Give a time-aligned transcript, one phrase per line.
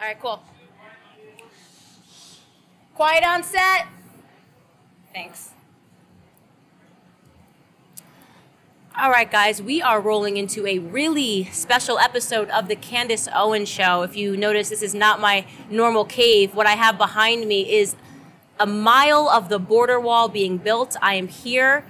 [0.00, 0.40] All right, cool.
[2.94, 3.88] Quiet on set.
[5.12, 5.50] Thanks.
[8.96, 13.68] All right, guys, we are rolling into a really special episode of the Candace Owens
[13.68, 14.02] Show.
[14.02, 16.54] If you notice, this is not my normal cave.
[16.54, 17.96] What I have behind me is
[18.60, 20.96] a mile of the border wall being built.
[21.02, 21.84] I am here,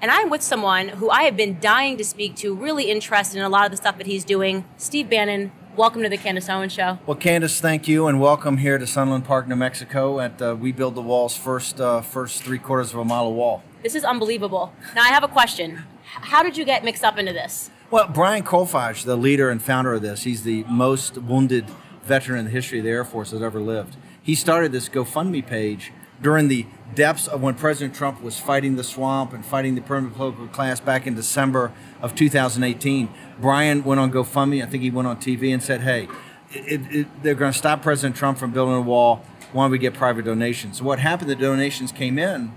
[0.00, 3.44] and I'm with someone who I have been dying to speak to, really interested in
[3.44, 4.64] a lot of the stuff that he's doing.
[4.78, 6.98] Steve Bannon, welcome to the Candace Owens Show.
[7.06, 10.72] Well, Candace, thank you, and welcome here to Sunland Park, New Mexico, at uh, We
[10.72, 13.62] Build the Wall's first uh, first three quarters of a mile of wall.
[13.82, 14.72] This is unbelievable.
[14.94, 15.84] Now, I have a question.
[16.04, 17.70] How did you get mixed up into this?
[17.90, 21.66] Well, Brian Kolfage, the leader and founder of this, he's the most wounded
[22.04, 23.96] veteran in the history of the Air Force that's ever lived.
[24.22, 28.84] He started this GoFundMe page during the depths of when President Trump was fighting the
[28.84, 33.08] swamp and fighting the permanent political class back in December of 2018.
[33.40, 34.62] Brian went on GoFundMe.
[34.62, 36.08] I think he went on TV and said, "Hey,
[36.52, 39.24] it, it, they're going to stop President Trump from building a wall.
[39.52, 41.30] Why don't we get private donations?" So what happened?
[41.30, 42.52] The donations came in,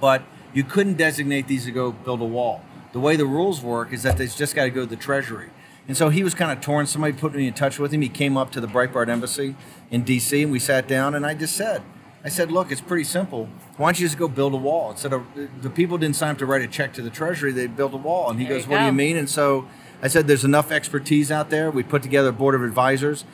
[0.00, 2.62] but you couldn't designate these to go build a wall.
[2.92, 5.50] The way the rules work is that they just got to go to the Treasury.
[5.86, 6.86] And so he was kind of torn.
[6.86, 8.02] Somebody put me in touch with him.
[8.02, 9.56] He came up to the Breitbart Embassy
[9.90, 10.42] in D.C.
[10.42, 11.14] and we sat down.
[11.14, 11.82] And I just said,
[12.22, 13.48] I said, look, it's pretty simple.
[13.76, 14.90] Why don't you just go build a wall?
[14.90, 15.24] Instead of
[15.62, 17.96] the people didn't sign up to write a check to the Treasury, they built a
[17.96, 18.30] wall.
[18.30, 19.16] And he There goes, what do you mean?
[19.16, 19.66] And so
[20.02, 21.70] I said, there's enough expertise out there.
[21.70, 23.24] We put together a board of advisors.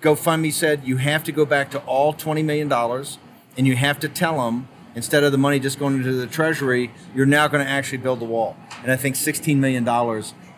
[0.00, 2.70] GoFundMe said you have to go back to all $20 million
[3.56, 6.90] and you have to tell them instead of the money just going into the treasury,
[7.14, 8.56] you're now going to actually build the wall.
[8.82, 9.84] And I think $16 million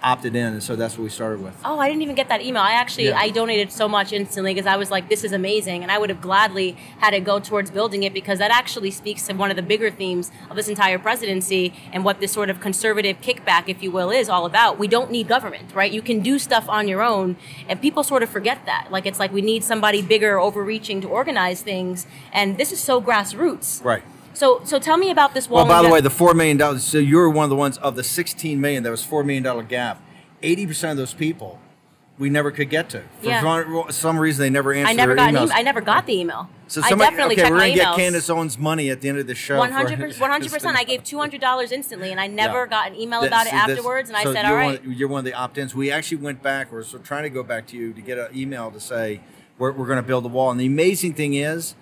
[0.07, 0.53] opted in.
[0.53, 1.55] And so that's what we started with.
[1.65, 2.63] Oh, I didn't even get that email.
[2.63, 3.19] I actually Yeah.
[3.19, 6.11] I donated so much instantly because I was like, this is amazing, and I would
[6.11, 9.57] have gladly had it go towards building it because that actually speaks to one of
[9.57, 13.83] the bigger themes of this entire presidency and what this sort of conservative kickback, if
[13.83, 14.79] you will, is all about.
[14.79, 15.91] We don't need government, right?
[15.91, 17.37] You can do stuff on your own,
[17.69, 18.89] and people sort of forget that.
[18.91, 23.03] Like it's like we need somebody bigger, overreaching to organize things, and this is so
[23.03, 23.85] grassroots.
[23.85, 24.05] Right.
[24.37, 25.67] So, so tell me about this wall.
[25.67, 26.85] Well, by the way, the four million dollars.
[26.85, 28.83] So you were one of the ones of the sixteen million.
[28.83, 30.03] There was four million dollar gap.
[30.43, 31.59] Eighty percent of those people,
[32.19, 33.01] we never could get to.
[33.21, 33.41] For Yeah.
[33.89, 35.43] some- reason, they never answered I never got an emails.
[35.45, 35.57] email.
[35.57, 36.51] I never got the email.
[36.69, 37.77] so I somebody, definitely okay, checked we're gonna emails.
[37.77, 39.57] get Candace Owens money at the end of the show.
[39.57, 40.77] One hundred one hundred percent.
[40.77, 42.67] I gave two hundred dollars instantly, and I never Yeah.
[42.67, 44.11] got an email about it this- afterwards.
[44.11, 45.75] And I so said, you're "All right." One, you're one of the opt-ins.
[45.75, 46.71] We actually went back.
[46.71, 49.21] We're trying to go back to you to get an email to say
[49.57, 50.51] we're, we're going to build a wall.
[50.51, 51.75] And the amazing thing is,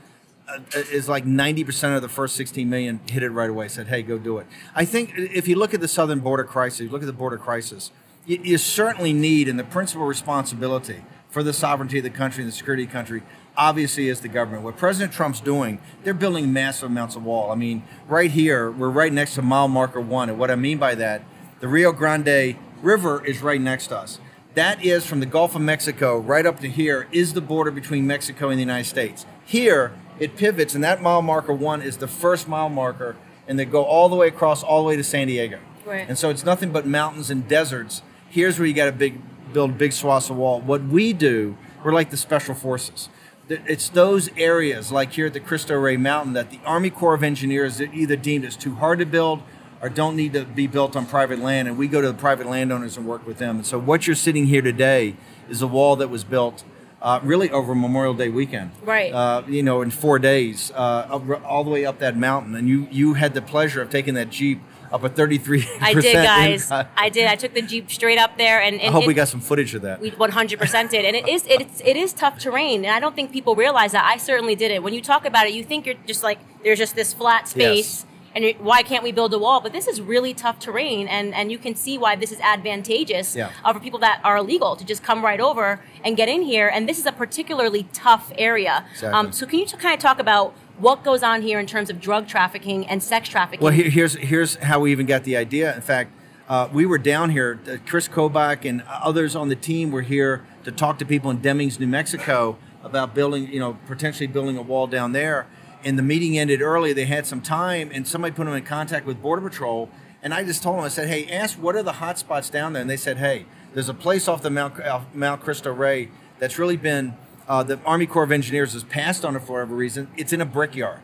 [0.47, 0.59] Uh,
[0.93, 3.67] is like 90% of the first 16 million hit it right away.
[3.67, 6.91] Said, "Hey, go do it." I think if you look at the southern border crisis,
[6.93, 7.91] look at the border crisis,
[8.27, 12.53] you, you certainly need, and the principal responsibility for the sovereignty of the country and
[12.53, 13.23] the security of the country
[13.57, 14.63] obviously is the government.
[14.63, 17.51] What President Trump's doing, they're building massive amounts of wall.
[17.51, 20.29] I mean, right here, we're right next to mile marker one.
[20.29, 21.23] And what I mean by that,
[21.61, 24.21] the Rio Grande River is right next to us.
[24.55, 28.07] That is from the Gulf of Mexico right up to here is the border between
[28.07, 29.27] Mexico and the United States.
[29.45, 33.17] Here, it pivots, and that mile marker one is the first mile marker,
[33.47, 35.59] and they go all the way across, all the way to San Diego.
[35.85, 36.09] Right.
[36.09, 38.03] And so it's nothing but mountains and deserts.
[38.31, 39.21] Here's where you got to big
[39.53, 40.61] build big swaths of wall.
[40.61, 43.09] What we do, we're like the special forces.
[43.49, 47.23] It's those areas, like here at the Cristo Rey Mountain, that the Army Corps of
[47.23, 49.43] Engineers either deemed as too hard to build
[49.83, 52.47] or don't need to be built on private land, and we go to the private
[52.47, 53.57] landowners and work with them.
[53.57, 55.15] And so, what you're sitting here today
[55.51, 56.65] is a wall that was built
[57.05, 59.13] uh, really over Memorial Day weekend, Right.
[59.13, 62.89] Uh, you know, in four days, uh, all the way up that mountain, and you
[62.91, 64.61] you had the pleasure of taking that jeep
[64.91, 65.67] up a 33.
[65.81, 66.71] I did, guys.
[66.71, 67.27] I did.
[67.27, 69.41] I took the jeep straight up there, and, and I hope it- we got some
[69.41, 70.01] footage of that.
[70.01, 73.33] We 100% did, and it is it's it is tough terrain, and I don't think
[73.33, 74.05] people realize that.
[74.05, 74.83] I certainly did it.
[74.83, 78.05] When you talk about it, you think you're just like there's just this flat space,
[78.05, 78.07] Yes.
[78.35, 79.61] And why can't we build a wall?
[79.61, 83.37] But this is really tough terrain, and and you can see why this is advantageous
[83.37, 83.51] Yeah.
[83.65, 86.69] uh, for people that are illegal to just come right over and get in here.
[86.69, 88.85] And this is a particularly tough area.
[88.93, 89.19] Exactly.
[89.19, 92.01] Um, so can you kind of talk about what goes on here in terms of
[92.01, 93.63] drug trafficking and sex trafficking?
[93.63, 95.75] Well, here, here's here's how we even got the idea.
[95.75, 96.11] In fact,
[96.49, 97.61] uh, we were down here.
[97.67, 101.39] Uh, Chris Kobach and others on the team were here to talk to people in
[101.39, 105.47] Demings, New Mexico, about building, you know, potentially building a wall down there.
[105.85, 106.93] And the meeting ended early.
[106.93, 109.91] They had some time, and somebody put them in contact with Border Patrol.
[110.23, 112.73] And I just told them, I said, "Hey, ask what are the hot spots down
[112.73, 113.45] there?" And they said, "Hey,
[113.75, 116.09] there's a place off the Mount off Mount Cristo Rey
[116.39, 117.15] that's really been
[117.49, 120.09] uh, the Army Corps of Engineers has passed on it for whatever reason.
[120.17, 121.01] It's in a brickyard,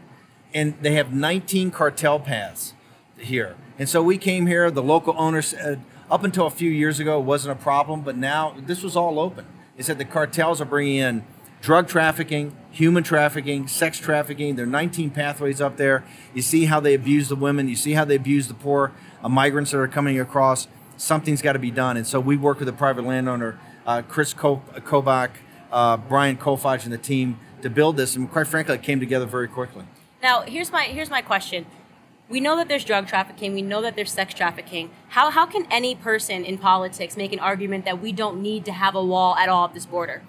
[0.55, 2.75] and they have 19 cartel paths
[3.19, 3.57] here.
[3.79, 4.71] And so we came here.
[4.71, 8.17] The local owner said, up until a few years ago, it wasn't a problem, but
[8.17, 9.47] now this was all open.
[9.77, 11.25] They said the cartels are bringing in
[11.61, 14.57] drug trafficking, human trafficking, sex trafficking.
[14.57, 16.05] There are 19 pathways up there.
[16.35, 17.69] You see how they abuse the women.
[17.69, 18.93] You see how they abuse the poor
[19.23, 20.69] uh, migrants that are coming across.
[20.97, 21.97] Something's got to be done.
[21.97, 25.31] And so we work with a private landowner, uh, Chris Ko- Kobach,
[25.73, 29.27] uh, Brian Kolfage and the team to build this, and quite frankly, it came together
[29.27, 29.85] very quickly.
[30.23, 31.67] Now, here's my here's my question.
[32.29, 33.55] We know that there's drug trafficking.
[33.55, 34.91] We know that there's sex trafficking.
[35.09, 38.73] How how can any person in politics make an argument that we don't need to
[38.73, 40.23] have a wall at all at this border?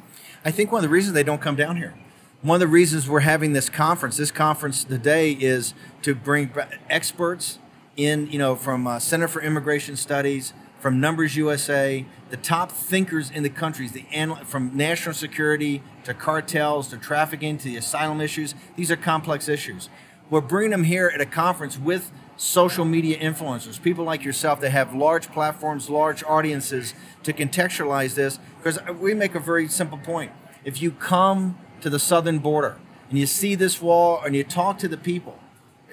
[0.43, 1.93] I think one of the reasons they don't come down here.
[2.41, 6.51] One of the reasons we're having this conference, this conference today, is to bring
[6.89, 7.59] experts
[7.95, 13.29] in, you know, from uh, Center for Immigration Studies, from Numbers USA, the top thinkers
[13.29, 14.03] in the countries, the
[14.45, 18.55] from national security to cartels to trafficking to the asylum issues.
[18.75, 19.89] These are complex issues.
[20.31, 22.11] We're bringing them here at a conference with
[22.41, 28.39] social media influencers, people like yourself that have large platforms, large audiences to contextualize this.
[28.57, 30.31] Because we make a very simple point.
[30.65, 32.79] If you come to the southern border
[33.09, 35.38] and you see this wall and you talk to the people,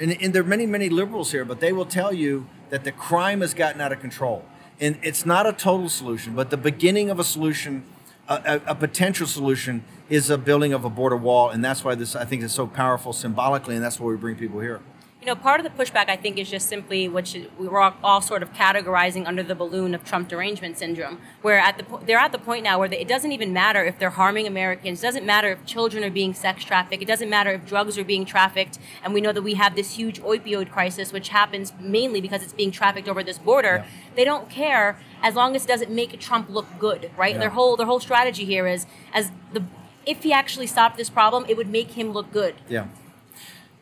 [0.00, 2.92] and, and there are many, many liberals here, but they will tell you that the
[2.92, 4.42] crime has gotten out of control.
[4.80, 7.84] And it's not a total solution, but the beginning of a solution,
[8.26, 11.50] a, a, a potential solution, is a building of a border wall.
[11.50, 14.36] And that's why this, I think, is so powerful symbolically, and that's why we bring
[14.36, 14.80] people here
[15.20, 18.20] you know, part of the pushback I think is just simply which we were all
[18.20, 22.30] sort of categorizing under the balloon of Trump derangement syndrome, where at the they're at
[22.30, 25.26] the point now where they, it doesn't even matter if they're harming Americans, it doesn't
[25.26, 28.78] matter if children are being sex trafficked, it doesn't matter if drugs are being trafficked,
[29.02, 32.52] and we know that we have this huge opioid crisis, which happens mainly because it's
[32.52, 33.84] being trafficked over this border.
[33.84, 33.86] Yeah.
[34.14, 37.34] They don't care as long as it doesn't make Trump look good, right?
[37.34, 37.40] Yeah.
[37.40, 39.64] Their whole their whole strategy here is as the
[40.06, 42.54] if he actually stopped this problem, it would make him look good.
[42.68, 42.86] Yeah.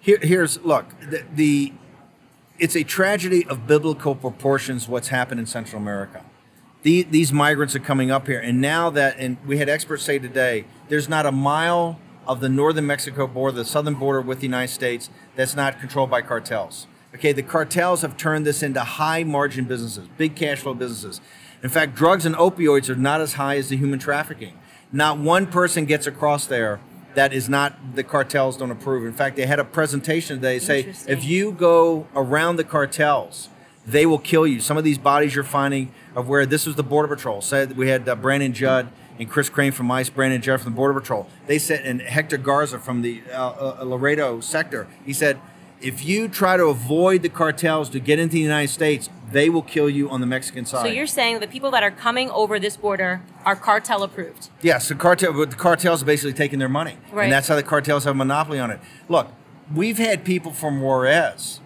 [0.06, 1.72] Here, here's look the, the
[2.60, 6.24] it's a tragedy of biblical proportions what's happened in Central America.
[6.84, 10.20] The, these migrants are coming up here, and now that, and we had experts say
[10.20, 14.46] today, there's not a mile of the northern Mexico border, the southern border with the
[14.46, 16.86] United States, that's not controlled by cartels.
[17.12, 21.20] Okay, the cartels have turned this into high margin businesses, big cash flow businesses.
[21.64, 24.56] In fact, drugs and opioids are not as high as the human trafficking.
[24.92, 26.78] Not one person gets across there
[27.16, 29.06] that is not the cartels don't approve.
[29.06, 33.48] In fact, they had a presentation today say if you go around the cartels,
[33.86, 34.60] they will kill you.
[34.60, 37.88] Some of these bodies you're finding of where this was the Border Patrol said we
[37.88, 41.26] had uh, Brandon Judd and Chris Crane from ICE, Brandon Judd from the Border Patrol.
[41.46, 45.40] They said, and Hector Garza from the uh, uh, Laredo sector, he said,
[45.80, 49.62] if you try to avoid the cartels to get into the United States, they will
[49.62, 50.82] kill you on the Mexican side.
[50.82, 54.48] So you're saying the people that are coming over this border are cartel approved?
[54.62, 55.32] Yes, the cartel.
[55.32, 57.24] The cartels are basically taking their money, right.
[57.24, 58.80] and that's how the cartels have a monopoly on it.
[59.08, 59.28] Look,
[59.74, 61.60] we've had people from Juarez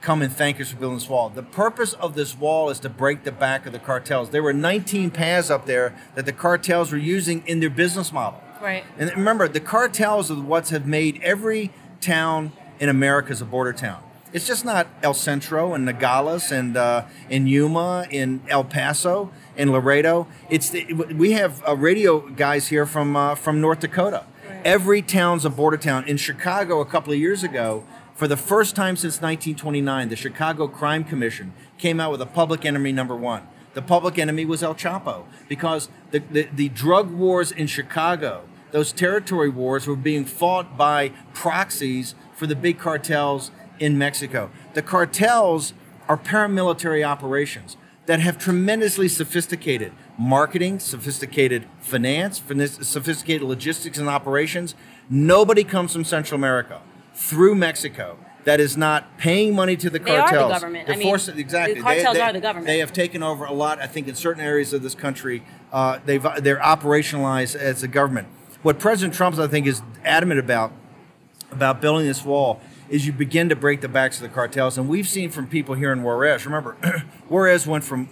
[0.00, 1.28] come and thank us for building this wall.
[1.28, 4.30] The purpose of this wall is to break the back of the cartels.
[4.30, 8.40] There were 19 paths up there that the cartels were using in their business model.
[8.62, 8.84] Right.
[8.98, 13.72] And remember, the cartels are what have made every town in America is a border
[13.72, 14.02] town.
[14.32, 19.72] It's just not El Centro and Nogales and uh, in Yuma, in El Paso, in
[19.72, 20.28] Laredo.
[20.48, 24.24] It's the, we have uh, radio guys here from uh, from North Dakota.
[24.48, 24.60] Right.
[24.64, 26.06] Every town's a border town.
[26.06, 27.84] In Chicago, a couple of years ago,
[28.14, 32.64] for the first time since 1929, the Chicago Crime Commission came out with a public
[32.64, 33.48] enemy number one.
[33.74, 38.42] The public enemy was El Chapo because the, the, the drug wars in Chicago,
[38.72, 44.50] those territory wars, were being fought by proxies for the big cartels in Mexico.
[44.72, 45.74] The cartels
[46.08, 47.76] are paramilitary operations
[48.06, 52.42] that have tremendously sophisticated marketing, sophisticated finance,
[52.80, 54.74] sophisticated logistics and operations.
[55.10, 56.80] Nobody comes from Central America
[57.12, 60.30] through Mexico that is not paying money to the they cartels.
[60.30, 60.86] They are the government.
[60.86, 61.74] They're I mean, exactly.
[61.74, 62.66] The cartels they, they, are the government.
[62.68, 63.82] They have taken over a lot.
[63.82, 65.42] I think in certain areas of this country,
[65.74, 68.28] uh, they've they're operationalized as a government.
[68.62, 70.72] What President Trump, I think, is adamant about
[71.50, 74.76] about building this wall is you begin to break the backs of the cartels.
[74.76, 76.76] And we've seen from people here in Juarez, remember,
[77.28, 78.08] Juarez went from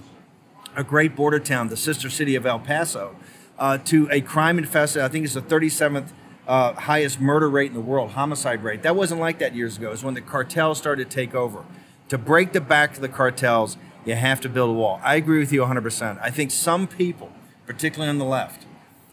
[0.76, 3.16] a great border town, the sister city of El Paso,
[3.58, 6.12] uh, to a crime infested, I think it's the 37th
[6.46, 8.82] uh, highest murder rate in the world, homicide rate.
[8.82, 9.88] That wasn't like that years ago.
[9.88, 11.64] It was when the cartels started to take over.
[12.08, 13.76] To break the back of the cartels,
[14.06, 15.00] you have to build a wall.
[15.02, 16.18] I agree with you 100%.
[16.22, 17.30] I think some people,
[17.66, 18.64] particularly on the left,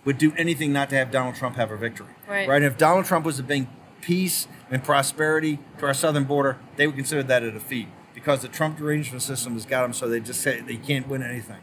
[0.06, 2.08] would do anything not to have Donald Trump have a victory.
[2.30, 2.48] Right.
[2.48, 2.58] right?
[2.58, 3.68] And if Donald Trump was being
[4.06, 8.48] peace and prosperity to our southern border, they would consider that a defeat because the
[8.48, 11.58] Trump derangement system has got them so they just say they can't win anything.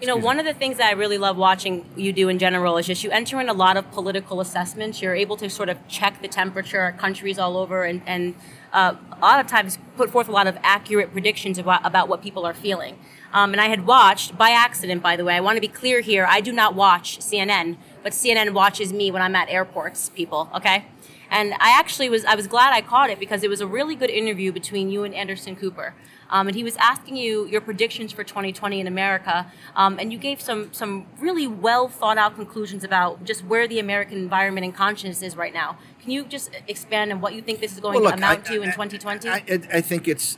[0.00, 2.76] you know, one of the things that I really love watching you do in general
[2.76, 5.02] is just you enter in a lot of political assessments.
[5.02, 8.34] You're able to sort of check the temperature at countries all over and, and
[8.72, 12.22] uh, a lot of times put forth a lot of accurate predictions about, about what
[12.22, 12.98] people are feeling.
[13.32, 16.00] Um, and I had watched, by accident, by the way, I want to be clear
[16.00, 20.48] here, I do not watch CNN, but CNN watches me when I'm at airports, people,
[20.54, 20.86] okay?
[21.30, 23.94] And I actually was I was glad I caught it because it was a really
[23.94, 25.94] good interview between you and Anderson Cooper.
[26.30, 30.18] um, and he was asking you your predictions for 2020 in America, um, and you
[30.18, 34.74] gave some some really well thought out conclusions about just where the American environment and
[34.74, 35.78] consciousness is right now.
[36.02, 38.40] Can you just expand on what you think this is going Well, look, to amount
[38.50, 39.28] I- to in I- 2020?
[39.28, 39.42] I, I,
[39.78, 40.36] I think it's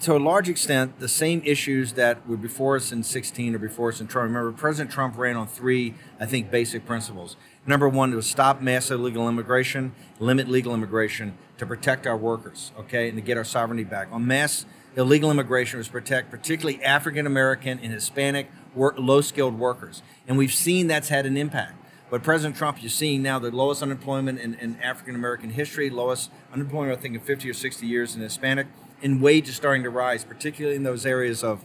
[0.00, 3.88] to a large extent the same issues that were before us in 16 or before
[3.90, 4.26] us in Trump.
[4.28, 7.36] Remember, President Trump ran on three, I think, basic principles.
[7.66, 13.08] Number one to stop mass illegal immigration, limit legal immigration to protect our workers, okay,
[13.08, 14.08] and to get our sovereignty back.
[14.12, 14.66] On mass
[14.96, 20.52] illegal immigration was protect particularly African American and Hispanic work, low skilled workers, and we've
[20.52, 21.74] seen that's had an impact.
[22.10, 26.30] But President Trump, you're seeing now the lowest unemployment in, in African American history, lowest
[26.52, 28.66] unemployment, I think, in 50 or 60 years in Hispanic,
[29.02, 31.64] and wages starting to rise, particularly in those areas of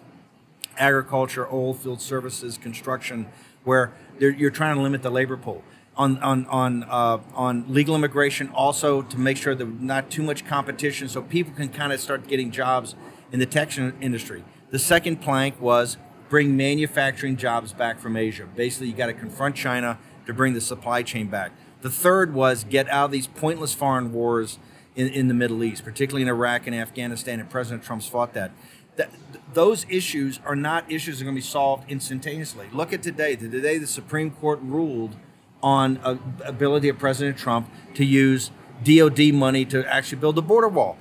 [0.77, 3.27] agriculture, oil field services, construction,
[3.65, 5.61] where you're trying to limit the labor pool.
[5.99, 10.45] On, on, on, uh, on legal immigration, also to make sure that not too much
[10.45, 12.95] competition so people can kind of start getting jobs
[13.33, 14.45] in the tech industry.
[14.71, 15.97] The second plank was
[16.29, 18.47] bring manufacturing jobs back from Asia.
[18.55, 21.51] Basically, you got to confront China to bring the supply chain back.
[21.81, 24.57] The third was get out of these pointless foreign wars
[24.95, 28.51] in, in the Middle East, particularly in Iraq and Afghanistan, and President Trump's fought that.
[28.95, 29.09] that
[29.53, 32.67] those issues are not issues that are going to be solved instantaneously.
[32.71, 33.35] Look at today.
[33.35, 35.17] Today, the Supreme Court ruled
[35.61, 38.51] on a ability of President Trump to use
[38.83, 40.97] DOD money to actually build a border wall.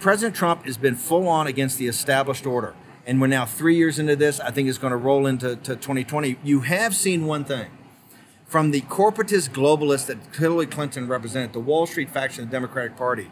[0.00, 2.74] President Trump has been full on against the established order.
[3.06, 4.40] And we're now three years into this.
[4.40, 6.38] I think it's going to roll into to 2020.
[6.42, 7.70] You have seen one thing
[8.46, 12.96] from the corporatist globalists that Hillary Clinton represented, the Wall Street faction of the Democratic
[12.96, 13.30] Party.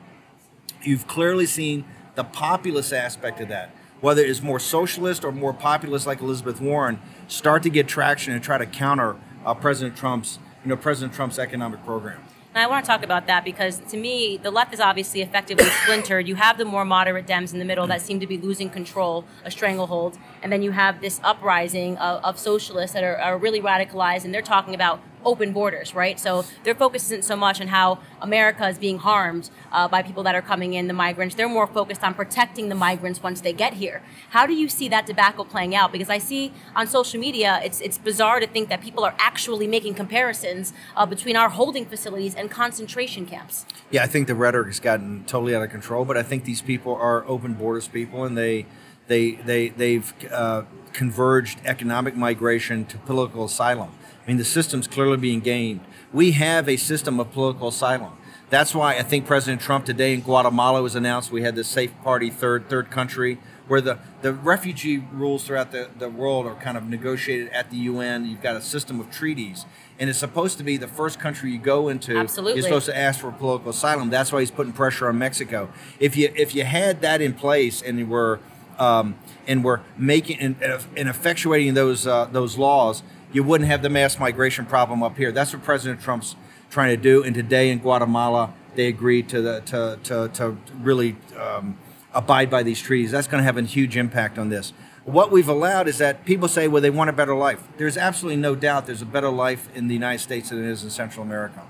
[0.83, 1.85] You've clearly seen
[2.15, 7.01] the populist aspect of that, whether it's more socialist or more populist like Elizabeth Warren,
[7.27, 11.39] start to get traction and try to counter uh, President Trump's, you know, President Trump's
[11.39, 12.21] economic program.
[12.55, 15.65] And I want to talk about that because to me, the left is obviously effectively
[15.83, 16.29] splintered.
[16.29, 19.25] You have the more moderate Dems in the middle that seem to be losing control,
[19.45, 20.17] a stranglehold.
[20.41, 24.33] And then you have this uprising of, of socialists that are, are really radicalized and
[24.33, 26.19] they're talking about open borders, right?
[26.19, 30.23] So their focus isn't so much on how America is being harmed uh, by people
[30.25, 31.35] that are coming in, the migrants.
[31.35, 34.03] They're more focused on protecting the migrants once they get here.
[34.31, 35.93] How do you see that debacle playing out?
[35.93, 39.67] Because I see on social media, it's it's bizarre to think that people are actually
[39.67, 43.67] making comparisons uh, between our holding facilities and concentration camps.
[43.91, 46.63] Yeah, I think the rhetoric has gotten totally out of control, but I think these
[46.63, 48.67] people are open borders people, and they
[49.07, 50.63] they they they've uh,
[50.93, 53.93] converged economic migration to political asylum.
[54.25, 55.81] I mean, the system's clearly being gained.
[56.13, 58.13] We have a system of political asylum.
[58.51, 61.93] That's why I think President Trump today in Guatemala was announced we had this safe
[62.03, 66.77] party third third country where the, the refugee rules throughout the, the world are kind
[66.77, 68.27] of negotiated at the UN.
[68.27, 69.65] You've got a system of treaties.
[69.99, 72.17] And it's supposed to be the first country you go into.
[72.17, 72.61] Absolutely.
[72.61, 74.11] You're supposed to ask for political asylum.
[74.11, 75.71] That's why he's putting pressure on Mexico.
[75.99, 78.41] If you if you had that in place and you were
[78.79, 79.15] um,
[79.47, 83.03] and were making and, and effectuating those uh, those laws,
[83.35, 85.33] you wouldn't have the mass migration problem up here.
[85.33, 86.37] That's what President Trump's
[86.71, 87.23] trying to do.
[87.23, 91.77] And today in Guatemala, they agreed to the to to, to really um,
[92.15, 93.11] abide by these treaties.
[93.11, 94.73] That's going to have a huge impact on this.
[95.05, 97.69] What we've allowed is that people say, well, they want a better life.
[97.77, 100.83] There's absolutely no doubt there's a better life in the United States than it is
[100.83, 101.63] in Central America.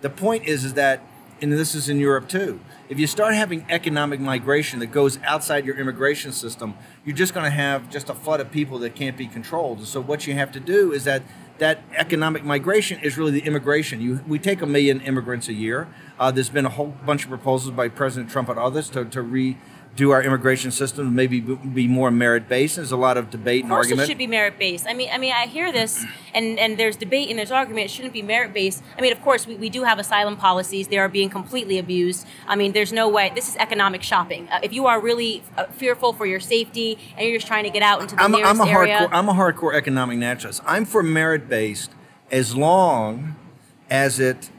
[0.00, 1.00] The point is, is that,
[1.42, 5.66] and this is in Europe too, if you start having economic migration that goes outside
[5.66, 9.16] your immigration system, you're just going to have just a flood of people that can't
[9.16, 9.78] be controlled.
[9.78, 11.22] And so what you have to do is that
[11.58, 14.00] that economic migration is really the immigration.
[14.00, 15.88] You, we take a million immigrants a year.
[16.18, 19.22] Uh, there's been a whole bunch of proposals by President Trump and others to, to
[19.96, 22.76] redo our immigration system maybe be more merit based.
[22.76, 24.06] There's a lot of debate and course, argument.
[24.06, 24.86] it should be merit based.
[24.88, 27.86] I mean, I mean, I hear this, and and there's debate and there's argument.
[27.86, 28.82] It shouldn't be merit based.
[28.96, 30.88] I mean, of course, we, we do have asylum policies.
[30.88, 32.26] They are being completely abused.
[32.46, 33.32] I mean, there's no way.
[33.34, 34.48] This is economic shopping.
[34.48, 37.70] Uh, if you are really uh, fearful for your safety and you're just trying to
[37.70, 39.08] get out into the I'm, nearest I'm a area, hardcore.
[39.12, 40.62] I'm a hardcore economic naturalist.
[40.66, 41.90] I'm for merit based
[42.30, 43.36] as long
[43.90, 44.50] as it.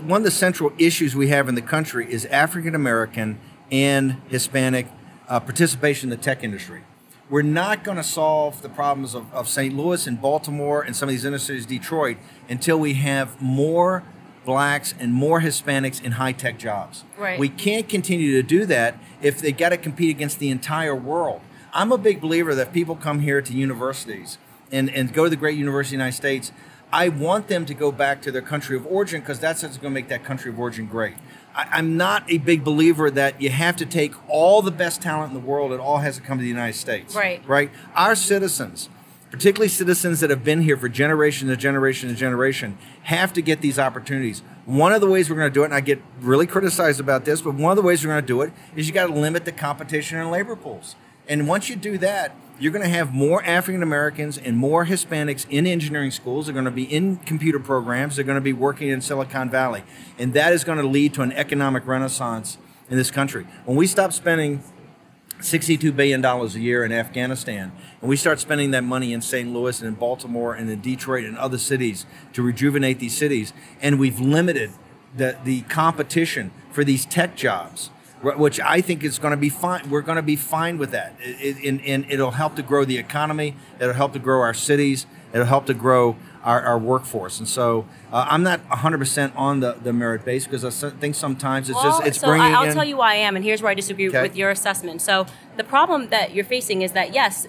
[0.00, 3.38] One of the central issues we have in the country is African American
[3.72, 4.86] and Hispanic
[5.28, 6.82] uh, participation in the tech industry.
[7.30, 9.74] We're not going to solve the problems of, of St.
[9.74, 14.04] Louis and Baltimore and some of these inner cities, Detroit, until we have more
[14.44, 17.04] blacks and more Hispanics in high tech jobs.
[17.16, 17.38] Right.
[17.38, 21.40] We can't continue to do that if they got to compete against the entire world.
[21.72, 24.36] I'm a big believer that people come here to universities
[24.70, 26.52] and, and go to the great university of the United States.
[26.92, 29.92] I want them to go back to their country of origin because that's what's going
[29.92, 31.14] to make that country of origin great.
[31.54, 35.32] I, I'm not a big believer that you have to take all the best talent
[35.32, 35.72] in the world.
[35.72, 37.14] It all has to come to the United States.
[37.14, 37.46] Right.
[37.46, 37.70] Right.
[37.94, 38.88] Our citizens
[39.32, 43.62] particularly citizens that have been here for generation to generation to generation, have to get
[43.62, 44.42] these opportunities.
[44.66, 47.24] One of the ways we're going to do it, and I get really criticized about
[47.24, 49.14] this, but one of the ways we're going to do it is you got to
[49.14, 50.96] limit the competition in labor pools.
[51.26, 55.46] And once you do that, you're going to have more African Americans and more Hispanics
[55.50, 56.46] in engineering schools.
[56.46, 58.16] They're going to be in computer programs.
[58.16, 59.82] They're going to be working in Silicon Valley.
[60.16, 63.46] And that is going to lead to an economic renaissance in this country.
[63.64, 64.62] When we stop spending
[65.40, 69.52] $62 billion a year in Afghanistan, and we start spending that money in St.
[69.52, 73.98] Louis and in Baltimore and in Detroit and other cities to rejuvenate these cities, and
[73.98, 74.70] we've limited
[75.16, 77.90] the, the competition for these tech jobs,
[78.22, 79.90] which I think is going to be fine.
[79.90, 81.14] We're going to be fine with that.
[81.20, 84.54] It, it, and, and it'll help to grow the economy, it'll help to grow our
[84.54, 87.38] cities, it'll help to grow our, our workforce.
[87.38, 91.68] And so uh, I'm not 100% on the, the merit base because I think sometimes
[91.68, 93.62] it's well, just it's so bringing I'll in, tell you why I am, and here's
[93.62, 94.22] where I disagree Okay.
[94.22, 95.02] with your assessment.
[95.02, 95.26] So
[95.56, 97.46] the problem that you're facing is that yes.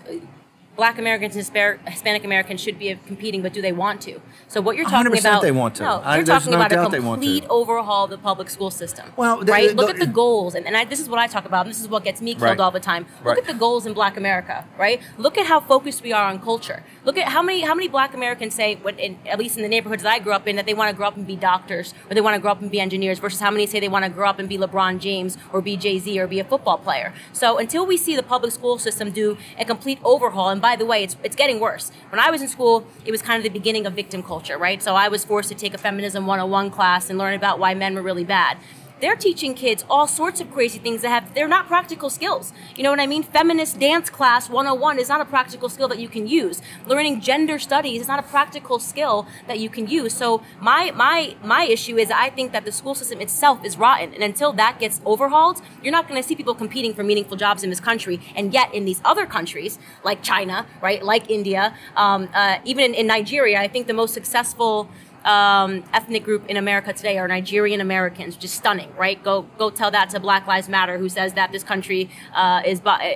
[0.76, 1.46] Black Americans and
[1.86, 4.20] Hispanic Americans should be competing, but do they want to?
[4.48, 5.42] So what you're talking 100% about?
[5.44, 5.84] they want to.
[5.84, 7.28] No, I- you're there's talking no about a doubt they want to.
[7.28, 9.14] complete overhaul of the public school system.
[9.16, 9.76] Well, right.
[9.76, 11.66] Look at the goals, and, and I, this is what I talk about.
[11.68, 12.60] And this is what gets me killed Right.
[12.60, 13.06] all the time.
[13.20, 13.38] Look Right.
[13.38, 14.66] at the goals in Black America.
[14.78, 15.00] Right.
[15.20, 16.82] Look at how focused we are on culture.
[17.06, 19.70] Look at how many how many Black Americans say, when, in, at least in the
[19.70, 21.94] neighborhoods that I grew up in, that they want to grow up and be doctors
[22.10, 24.06] or they want to grow up and be engineers, versus how many say they want
[24.06, 26.80] to grow up and be LeBron James or be Jay Z or be a football
[26.80, 27.14] player.
[27.32, 30.86] So until we see the public school system do a complete overhaul, and by the
[30.86, 31.92] way, it's it's getting worse.
[32.10, 34.82] When I was in school, it was kind of the beginning of victim culture, right?
[34.82, 37.94] So I was forced to take a feminism 101 class and learn about why men
[37.96, 38.58] were really bad
[39.04, 42.54] they're teaching kids all sorts of crazy things that have they're not practical skills.
[42.76, 43.24] You know what i mean?
[43.24, 46.62] Feminist dance class 101 is not a practical skill that you can use.
[46.88, 50.14] Learning gender studies is not a practical skill that you can use.
[50.14, 54.14] So my my my issue is i think that the school system itself is rotten.
[54.14, 57.64] And until that gets overhauled you're not going to see people competing for meaningful jobs
[57.64, 62.30] in this country and yet in these other countries like china right like india um,
[62.34, 64.88] uh, even in, in nigeria i think the most successful
[65.26, 69.22] um, ethnic group in America today are Nigerian Americans, just stunning, right?
[69.24, 72.82] Go go tell that to Black Lives Matter, who says that this country uh, is
[72.86, 73.16] uh,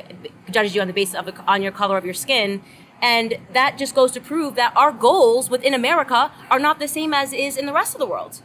[0.49, 2.61] judges you on the basis of the, on your color of your skin,
[3.01, 7.13] and that just goes to prove that our goals within America are not the same
[7.13, 8.41] as is in the rest of the world.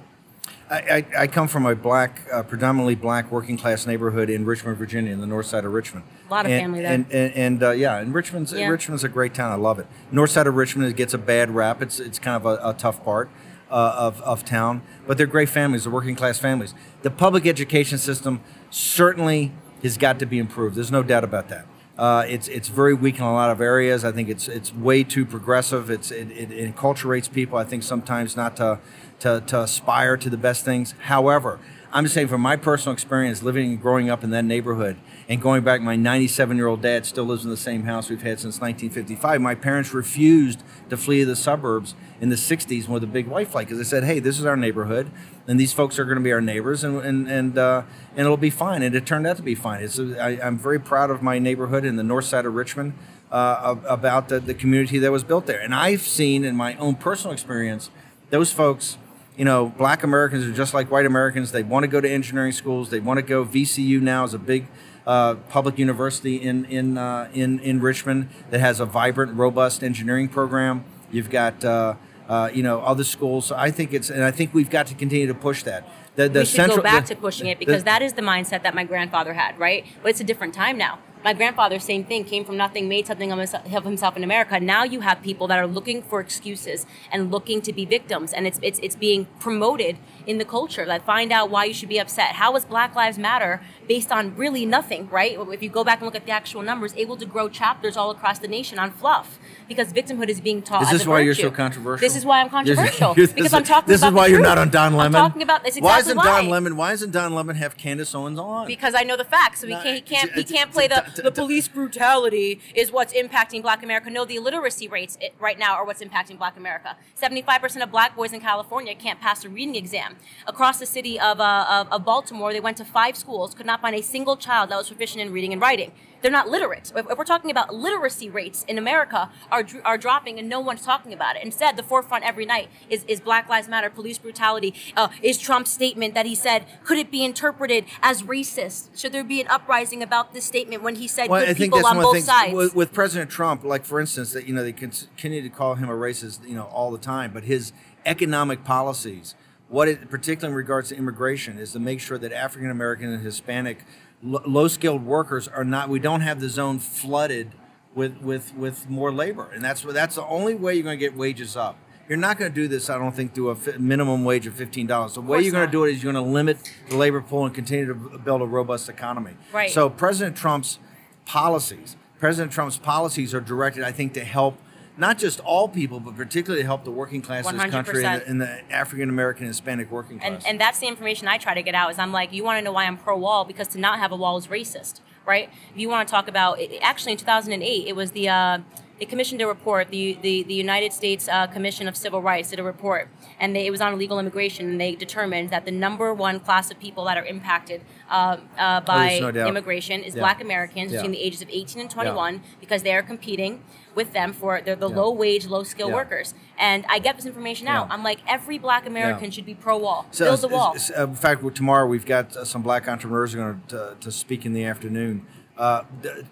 [0.71, 4.79] I, I, I come from a black, uh, predominantly black working class neighborhood in Richmond,
[4.79, 6.07] Virginia, in the north side of Richmond.
[6.29, 6.93] A lot of and, family there.
[6.93, 8.69] And, and, and uh, yeah, and Richmond's Yeah.
[8.69, 9.53] Richmond's a great town.
[9.53, 9.87] I love it.
[10.11, 11.83] North side of Richmond it gets a bad rap.
[11.83, 13.29] It's it's kind of a, a tough part
[13.73, 15.85] uh, of of town, but they're great families.
[15.85, 16.75] They're working class families.
[17.03, 20.77] The public education system certainly has got to be improved.
[20.77, 21.67] There's no doubt about that.
[21.99, 24.05] Uh, it's it's very weak in a lot of areas.
[24.05, 25.91] I think it's it's way too progressive.
[25.91, 27.59] It's it, it, it enculturates people.
[27.59, 28.79] I think sometimes not to,
[29.21, 30.95] to to aspire to the best things.
[31.01, 31.59] However,
[31.93, 34.97] I'm just saying from my personal experience, living and growing up in that neighborhood,
[35.29, 38.23] and going back, my 97 year old dad still lives in the same house we've
[38.23, 39.41] had since 1955.
[39.43, 43.67] My parents refused to flee the suburbs in the 60s with a big white flight
[43.67, 45.11] because they said, "Hey, this is our neighborhood,
[45.49, 47.83] and these folks are going to be our neighbors, and and and uh,
[48.13, 49.83] and it'll be fine." And it turned out to be fine.
[49.83, 52.95] It's I, I'm very proud of my neighborhood in the north side of Richmond.
[53.31, 55.59] Uh, about the, the community that was built there.
[55.59, 57.89] And I've seen in my own personal experience,
[58.29, 58.99] those folks,
[59.39, 61.51] you know, black Americans are just like white Americans.
[61.51, 62.91] They want to go to engineering schools.
[62.91, 63.43] They want to go.
[63.43, 64.67] VCU now is a big
[65.07, 70.29] uh, public university in in, uh, in in Richmond that has a vibrant, robust engineering
[70.29, 70.85] program.
[71.11, 71.95] You've got uh,
[72.29, 73.47] uh, you know other schools.
[73.47, 75.89] So I think it's and I think we've got to continue to push that.
[76.15, 78.13] The, the we should central, go back the- to pushing it the- because that is
[78.15, 79.85] the mindset that my grandfather had, right?
[80.03, 80.99] But it's a different time now.
[81.25, 84.59] My grandfather, same thing, came from nothing, made something of himself- of himself in America.
[84.59, 88.47] Now you have people that are looking for excuses and looking to be victims, and
[88.47, 90.85] it's it's it's being promoted in the culture.
[90.85, 92.33] Like find out why you should be upset.
[92.43, 95.39] How is Black Lives Matter based on really nothing, right?
[95.57, 98.11] If you go back and look at the actual numbers, able to grow chapters all
[98.11, 99.39] across the nation on fluff
[99.75, 100.83] because victimhood is being taught.
[100.83, 102.01] Is this why you're so controversial?
[102.07, 104.39] This is why I'm controversial this because is- I'm talking This about is why you're
[104.39, 104.47] truth.
[104.49, 105.17] not on Don Lemon.
[105.17, 106.41] I'm talking about this why isn't Don why.
[106.43, 106.77] Lemon?
[106.77, 108.67] Why isn't Don Lemon have Candace Owens on?
[108.67, 109.61] because I know the facts.
[109.61, 109.85] So he can't.
[109.95, 110.33] He can't.
[110.33, 114.11] He can't play the the police brutality is what's impacting Black America.
[114.11, 116.97] No, the illiteracy rates right now are what's impacting Black America.
[117.15, 120.17] Seventy five percent of Black boys in California can't pass a reading exam.
[120.47, 123.81] Across the city of, uh, of of Baltimore, they went to five schools, could not
[123.81, 125.93] find a single child that was proficient in reading and writing.
[126.23, 126.93] They're not literate.
[126.95, 130.83] If, if we're talking about literacy rates in America are are dropping, and no one's
[130.83, 131.43] talking about it.
[131.45, 134.75] Instead, the forefront every night is, is Black Lives Matter, police brutality.
[134.97, 138.97] Uh, is Trump's statement that he said could it be interpreted as racist?
[138.99, 141.75] Should there be an uprising about this statement when he said Well, good I think
[141.75, 142.55] people on both the things sides?
[142.55, 143.65] with, with President Trump.
[143.65, 146.65] Like for instance, that you know they continue to call him a racist, you know,
[146.65, 147.33] all the time.
[147.33, 147.73] But his
[148.07, 149.35] economic policies,
[149.69, 153.23] what it, particularly in regards to immigration, is to make sure that African American and
[153.23, 153.85] Hispanic
[154.23, 155.89] low skilled workers are not.
[155.89, 157.53] We don't have the zone flooded
[157.95, 161.17] with with with more labor, and that's that's the only way you're going to get
[161.17, 161.77] wages up.
[162.09, 164.55] You're not going to do this, I don't think, through a fi- minimum wage of
[164.55, 165.15] fifteen dollars.
[165.15, 166.59] The way you're going to do it is you're going to limit
[166.89, 169.33] the labor pool and continue to b- build a robust economy.
[169.53, 169.71] Right.
[169.71, 170.79] So President Trump's
[171.25, 174.59] policies, President Trump's policies are directed, I think, to help
[174.97, 178.21] not just all people, but particularly to help the working class of this country and
[178.21, 180.31] the, and the African American Hispanic working class.
[180.31, 181.91] and and that's the information I try to get out.
[181.91, 184.13] Is I'm like, you want to know why I'm pro wall because to not have
[184.13, 185.49] a wall is racist, right?
[185.73, 188.59] If you want to talk about, it, actually in 2008, it was the uh,
[188.99, 189.89] they commissioned a report.
[189.89, 193.09] The the, the United States uh, Commission of Civil Rights did a report,
[193.41, 196.71] and they, it was on illegal immigration, and they determined that the number one class
[196.71, 200.21] of people that are impacted uh, uh, by Oh, no immigration is Yeah.
[200.21, 200.99] Black Americans Yeah.
[200.99, 204.77] between the ages of 18 and 21 because they are competing with them for they're
[204.77, 204.97] the Yeah.
[204.97, 205.95] low wage, low skill Yeah.
[205.95, 206.35] workers.
[206.59, 207.89] And I get this information out.
[207.91, 210.07] I'm like, every Black American should be pro wall.
[210.11, 210.73] So, Build the wall.
[210.75, 214.47] s- uh, in fact, tomorrow we've got uh, some black entrepreneurs going to, to speak
[214.47, 215.27] in the afternoon.
[215.59, 215.83] Uh,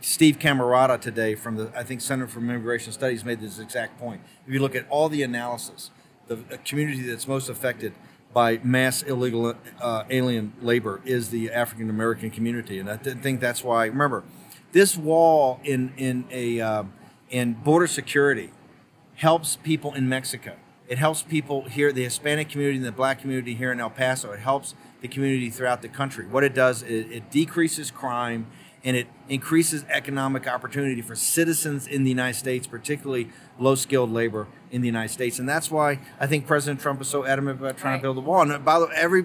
[0.01, 4.23] Steve Camarota today from the I think Center for Immigration Studies made this exact point.
[4.47, 5.91] If you look at all the analysis,
[6.27, 7.93] the community that's most affected
[8.33, 13.41] by mass illegal uh, alien labor is the African American community, and I th- think
[13.41, 13.87] that's why.
[13.87, 14.23] Remember,
[14.73, 16.85] this wall in in a uh,
[17.31, 18.51] in border security
[19.15, 20.57] helps people in Mexico.
[20.89, 24.33] It helps people here, the Hispanic community and the black community here in El Paso.
[24.33, 26.27] It helps the community throughout the country.
[26.27, 28.47] What it does is it decreases crime
[28.83, 34.49] and it increases economic opportunity for citizens in the United States, particularly low skilled labor
[34.71, 35.39] in the United States.
[35.39, 37.99] And that's why I think President Trump is so adamant about trying Right.
[37.99, 38.41] to build a wall.
[38.51, 39.25] And by the way, every,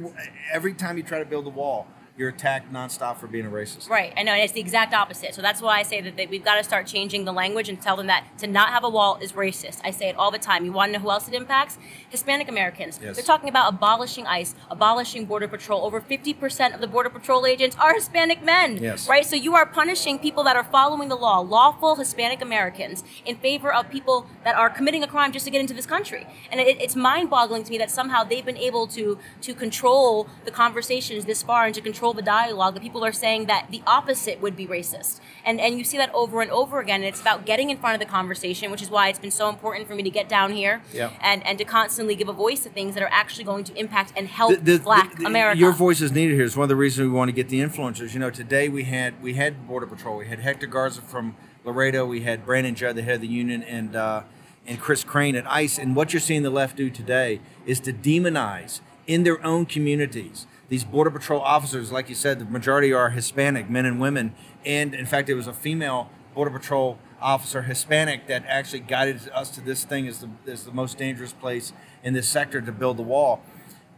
[0.51, 1.87] every time you try to build a wall,
[2.17, 3.89] you're attacked nonstop for being a racist.
[3.89, 5.35] Right, I know, and uh, it's the exact opposite.
[5.35, 7.81] So that's why I say that they, we've got to start changing the language and
[7.81, 9.81] tell them that to not have a wall is racist.
[9.83, 10.63] I say it all the time.
[10.63, 11.77] You want to know who else it impacts?
[12.09, 12.99] Hispanic Americans.
[13.03, 13.17] Yes.
[13.17, 15.85] They're talking about abolishing ICE, abolishing Border Patrol.
[15.85, 18.77] Over 50% of the Border Patrol agents are Hispanic men.
[18.77, 19.09] Yes.
[19.09, 19.25] Right?
[19.25, 23.73] So you are punishing people that are following the law, lawful Hispanic Americans, in favor
[23.73, 26.25] of people that are committing a crime just to get into this country.
[26.49, 30.29] And it, it's mind boggling to me that somehow they've been able to, to control
[30.45, 32.73] the conversations this far and to control the dialogue.
[32.75, 35.19] That people are saying that the opposite would be racist.
[35.45, 37.01] And, and you see that over and over again.
[37.01, 39.47] And it's about getting in front of the conversation, which is why it's been so
[39.49, 41.11] important for me to get down here Yeah.
[41.21, 44.13] and, and to constantly give a voice to things that are actually going to impact
[44.15, 45.59] and help The- the- black the- America.
[45.59, 46.45] Your voice is needed here.
[46.45, 48.13] It's one of the reasons we want to get the influencers.
[48.13, 50.17] You know, today we had we had Border Patrol.
[50.17, 52.05] We had Hector Garza from Laredo.
[52.05, 54.23] We had Brandon Judd, the head of the union, and uh,
[54.67, 55.77] and Chris Crane at ICE.
[55.77, 60.47] And what you're seeing the left do today is to demonize in their own communities
[60.69, 61.91] these Border Patrol officers.
[61.91, 64.33] Like you said, the majority are Hispanic men and women.
[64.65, 69.49] And in fact, it was a female Border Patrol officer, Hispanic, that actually guided us
[69.51, 71.73] to this thing as the, as the most dangerous place
[72.03, 73.41] in this sector to build the wall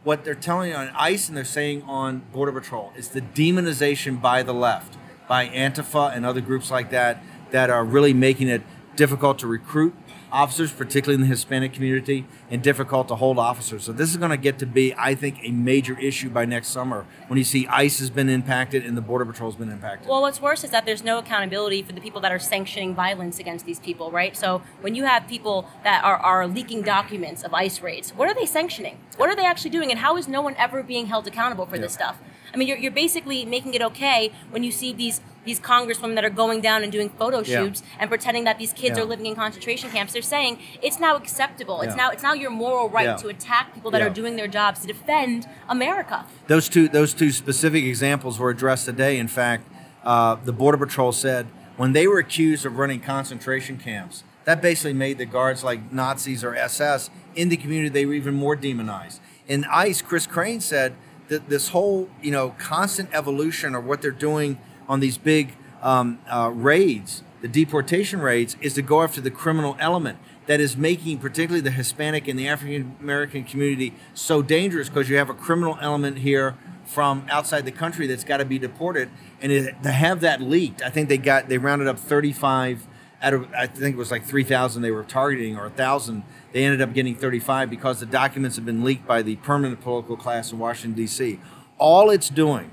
[0.04, 4.42] what they're telling on ICE and they're saying on Border Patrol is the demonization by
[4.42, 4.96] the left,
[5.28, 8.62] by Antifa and other groups like that, that are really making it
[8.96, 9.94] difficult to recruit
[10.32, 13.84] officers, particularly in the Hispanic community, and difficult to hold officers.
[13.84, 16.68] So this is going to get to be, I think, a major issue by next
[16.68, 20.08] summer when you see ICE has been impacted and the Border Patrol has been impacted.
[20.08, 23.38] Well, what's worse is that there's no accountability for the people that are sanctioning violence
[23.38, 24.36] against these people, right?
[24.36, 28.34] So when you have people that are, are leaking documents of ICE raids, what are
[28.34, 28.98] they sanctioning?
[29.16, 29.90] What are they actually doing?
[29.90, 32.18] And how is no one ever being held accountable for this stuff?
[32.52, 36.26] I mean, you're, you're basically making it okay when you see these these congresswomen that
[36.26, 37.60] are going down and doing photo Yeah.
[37.64, 39.04] shoots and pretending that these kids Yeah.
[39.04, 40.12] are living in concentration camps.
[40.12, 41.80] They're saying it's now acceptable.
[41.80, 42.02] It's Yeah.
[42.02, 43.16] now it's now your moral right Yeah.
[43.16, 44.08] to attack people that Yeah.
[44.08, 46.26] are doing their jobs to defend America.
[46.48, 49.16] Those two those two specific examples were addressed today.
[49.18, 49.64] In fact,
[50.04, 51.46] uh, the Border Patrol said
[51.78, 56.44] when they were accused of running concentration camps, that basically made the guards like Nazis
[56.44, 57.88] or SS in the community.
[57.88, 59.20] They were even more demonized.
[59.46, 60.92] In ICE, Chris Crane said
[61.28, 66.18] that this whole you know constant evolution of what they're doing on these big um,
[66.30, 71.18] uh, raids, the deportation raids, is to go after the criminal element that is making
[71.18, 75.78] particularly the Hispanic and the African American community so dangerous because you have a criminal
[75.80, 79.10] element here from outside the country that's got to be deported,
[79.42, 82.86] and it, to have that leaked, I think they got they rounded up 35
[83.22, 86.22] out of I think it was like 3,000 they were targeting or 1,000.
[86.52, 90.16] They ended up getting 35 because the documents have been leaked by the permanent political
[90.16, 91.40] class in Washington D.C.
[91.78, 92.70] All it's doing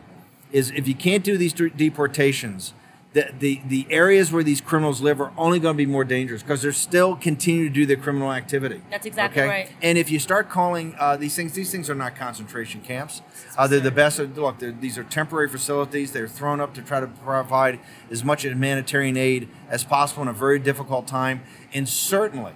[0.51, 2.73] is if you can't do these deportations,
[3.15, 6.43] the, the, the areas where these criminals live are only going to be more dangerous
[6.43, 8.81] because they're still continue to do their criminal activity.
[8.91, 9.71] That's exactly right.
[9.81, 13.21] And if you start calling uh, these things, these things are not concentration camps.
[13.57, 14.19] Uh, they're the best.
[14.19, 16.11] Look, these are temporary facilities.
[16.11, 17.79] They're thrown up to try to provide
[18.11, 21.41] as much humanitarian aid as possible in a very difficult time.
[21.73, 22.51] And certainly,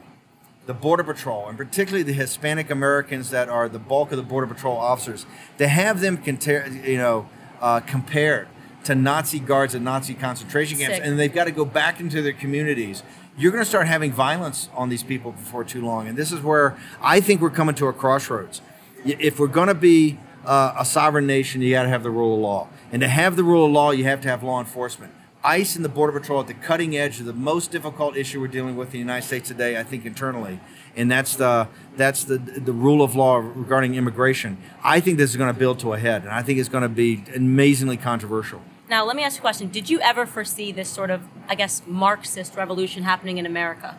[0.66, 4.48] the Border Patrol, and particularly the Hispanic Americans that are the bulk of the Border
[4.48, 5.26] Patrol officers,
[5.58, 7.30] to have them compare, you know,
[7.62, 8.50] uh, compared
[8.90, 11.06] to Nazi guards at Nazi concentration camps, Sick.
[11.06, 13.04] and they've got to go back into their communities.
[13.38, 16.42] You're going to start having violence on these people before too long, and this is
[16.42, 18.62] where I think we're coming to a crossroads.
[19.06, 22.34] If we're going to be uh, a sovereign nation, you got to have the rule
[22.34, 25.14] of law, and to have the rule of law, you have to have law enforcement.
[25.44, 28.48] ICE and the Border Patrol at the cutting edge of the most difficult issue we're
[28.48, 30.60] dealing with in the United States today, I think internally,
[30.98, 34.58] and that's the that's the the rule of law regarding immigration.
[34.84, 36.82] I think this is going to build to a head, and I think it's going
[36.82, 38.62] to be amazingly controversial.
[38.90, 39.70] Now, let me ask you a question.
[39.70, 43.96] Did you ever foresee this sort of, I guess, Marxist revolution happening in America?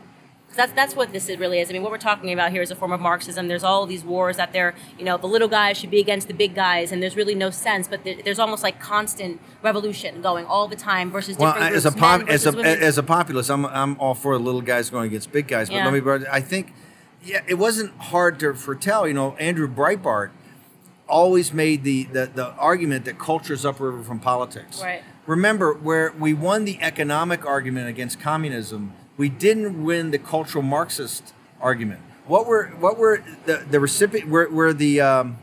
[0.49, 1.71] 'Cause That's, that's what this is really is.
[1.71, 3.47] I mean, what we're talking about here is a form of Marxism.
[3.47, 6.35] There's all these wars that they're, you know, the little guys should be against the
[6.35, 7.87] big guys, and there's really no sense.
[7.87, 11.91] But there's almost like constant revolution going all the time versus Well, different as a
[11.91, 12.83] groups, pop, as a women.
[12.83, 15.69] as a populist, I'm I'm all for little guys going against big guys.
[15.69, 15.89] But Yeah.
[15.89, 16.73] let me, I think,
[17.23, 19.07] yeah, it wasn't hard to foretell.
[19.07, 20.31] You know, Andrew Breitbart
[21.11, 24.81] always made the the, the argument that culture is upriver from politics.
[24.81, 25.03] Right.
[25.27, 31.35] Remember, where we won the economic argument against communism, we didn't win the cultural Marxist
[31.61, 32.01] argument.
[32.27, 34.31] What were what were the the recipient?
[34.31, 35.39] Where where the um,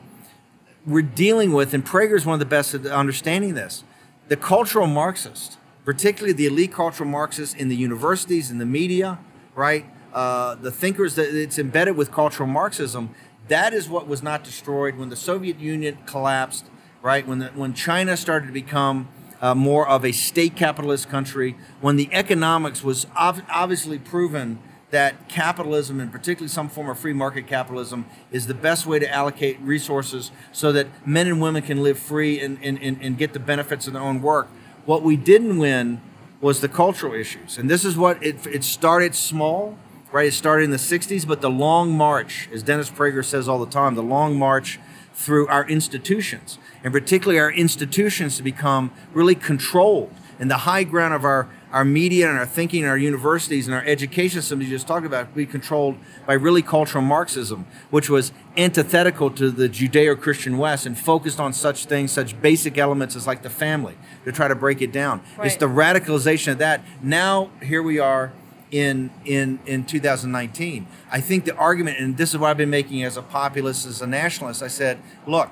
[0.86, 3.84] we're dealing with, and Prager is one of the best at understanding this.
[4.30, 9.20] The cultural Marxist, particularly the elite cultural Marxists in the universities, in the media,
[9.56, 9.86] right?
[10.14, 13.10] Uh, the thinkers that it's embedded with cultural Marxism.
[13.48, 16.66] That is what was not destroyed when the Soviet Union collapsed,
[17.02, 17.26] right?
[17.26, 19.08] When the, when China started to become
[19.42, 25.28] uh, more of a state capitalist country, when the economics was ob- obviously proven that
[25.28, 29.60] capitalism, and particularly some form of free market capitalism, is the best way to allocate
[29.62, 33.40] resources so that men and women can live free and, and, and, and get the
[33.40, 34.48] benefits of their own work.
[34.86, 36.02] What we didn't win
[36.40, 37.58] was the cultural issues.
[37.58, 39.78] And this is what it, it started small,
[40.12, 40.28] right?
[40.28, 43.72] It started in the 60s, but the long march, as Dennis Prager says all the
[43.72, 44.80] time, the long march
[45.13, 50.13] through our institutions, and particularly our institutions to become really controlled.
[50.39, 53.74] And the high ground of our, our media and our thinking and our universities and
[53.74, 58.32] our education system you just talked about be controlled by really cultural Marxism, which was
[58.56, 63.41] antithetical to the Judeo-Christian West and focused on such things, such basic elements as like
[63.41, 65.22] the family, to try to break it down.
[65.41, 66.84] It's the radicalization of that.
[67.02, 68.32] Now here we are
[68.72, 70.88] in in in 2019.
[71.12, 74.02] I think the argument, and this is what I've been making as a populist, as
[74.02, 74.62] a nationalist.
[74.62, 75.50] I said, look,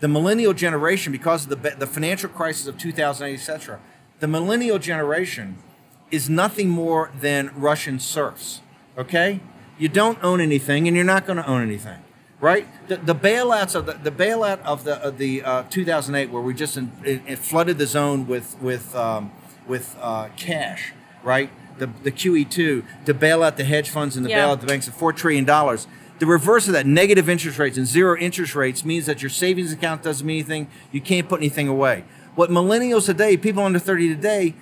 [0.00, 3.80] the millennial generation, because of the the financial crisis of 2008, etc.,
[4.20, 5.58] the millennial generation
[6.10, 8.60] is nothing more than Russian serfs.
[8.98, 9.40] Okay,
[9.78, 11.98] you don't own anything, and you're not going to own anything.
[12.40, 16.40] Right, the, the bailouts of the, the bailout of the of the uh, 2008, where
[16.40, 19.30] we just in, it, it flooded the zone with with um,
[19.66, 20.92] with uh, cash,
[21.22, 21.50] right?
[21.80, 24.42] The the QE2 to bail out the hedge funds and to Yeah.
[24.42, 25.88] bail out the banks of four trillion dollars.
[26.20, 29.72] The reverse of that, negative interest rates and zero interest rates, means that your savings
[29.72, 30.66] account doesn't mean anything.
[30.92, 32.04] You can't put anything away.
[32.34, 34.54] What millennials today, people under 30 today,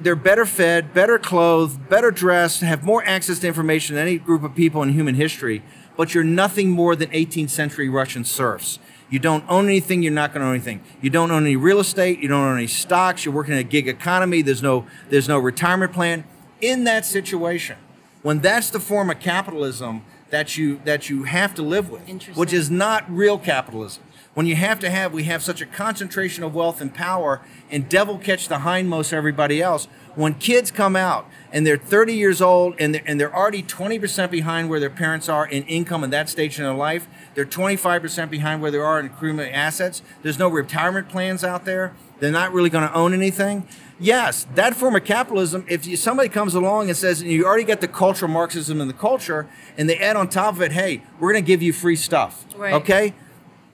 [0.00, 4.42] they're better fed, better clothed, better dressed, have more access to information than any group
[4.42, 5.62] of people in human history.
[5.96, 8.80] But you're nothing more than 18th century Russian serfs.
[9.08, 10.80] You don't own anything, you're not going to own anything.
[11.00, 13.62] You don't own any real estate, you don't own any stocks, you're working in a
[13.62, 16.24] gig economy, there's no there's no retirement plan.
[16.64, 17.76] In that situation,
[18.22, 22.54] when that's the form of capitalism that you that you have to live with, which
[22.54, 24.02] is not real capitalism.
[24.32, 27.86] When you have to have, we have such a concentration of wealth and power, and
[27.86, 29.88] devil catch the hindmost everybody else.
[30.14, 34.30] When kids come out and they're 30 years old and they're, and they're already 20%
[34.30, 38.30] behind where their parents are in income in that stage in their life, they're 25%
[38.30, 40.02] behind where they are in accruing assets.
[40.22, 41.92] There's no retirement plans out there.
[42.18, 43.68] They're not really going to own anything.
[44.00, 47.80] Yes, that form of capitalism, if you, somebody comes along and says, you already got
[47.80, 51.32] the cultural Marxism in the culture, and they add on top of it, hey, we're
[51.32, 52.44] going to give you free stuff.
[52.56, 52.74] Right.
[52.74, 53.14] Okay?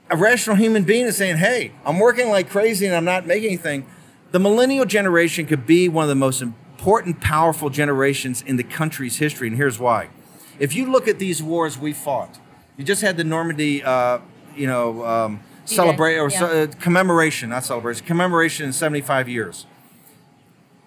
[0.09, 3.47] A rational human being is saying, hey, I'm working like crazy and I'm not making
[3.47, 3.87] anything.
[4.31, 9.17] The millennial generation could be one of the most important, powerful generations in the country's
[9.17, 10.09] history, and here's why.
[10.59, 12.39] If you look at these wars we fought,
[12.77, 14.19] you just had the Normandy, uh,
[14.55, 16.43] you know, um, celebrate or yeah.
[16.43, 19.65] uh, commemoration, not celebration, commemoration in 75 years.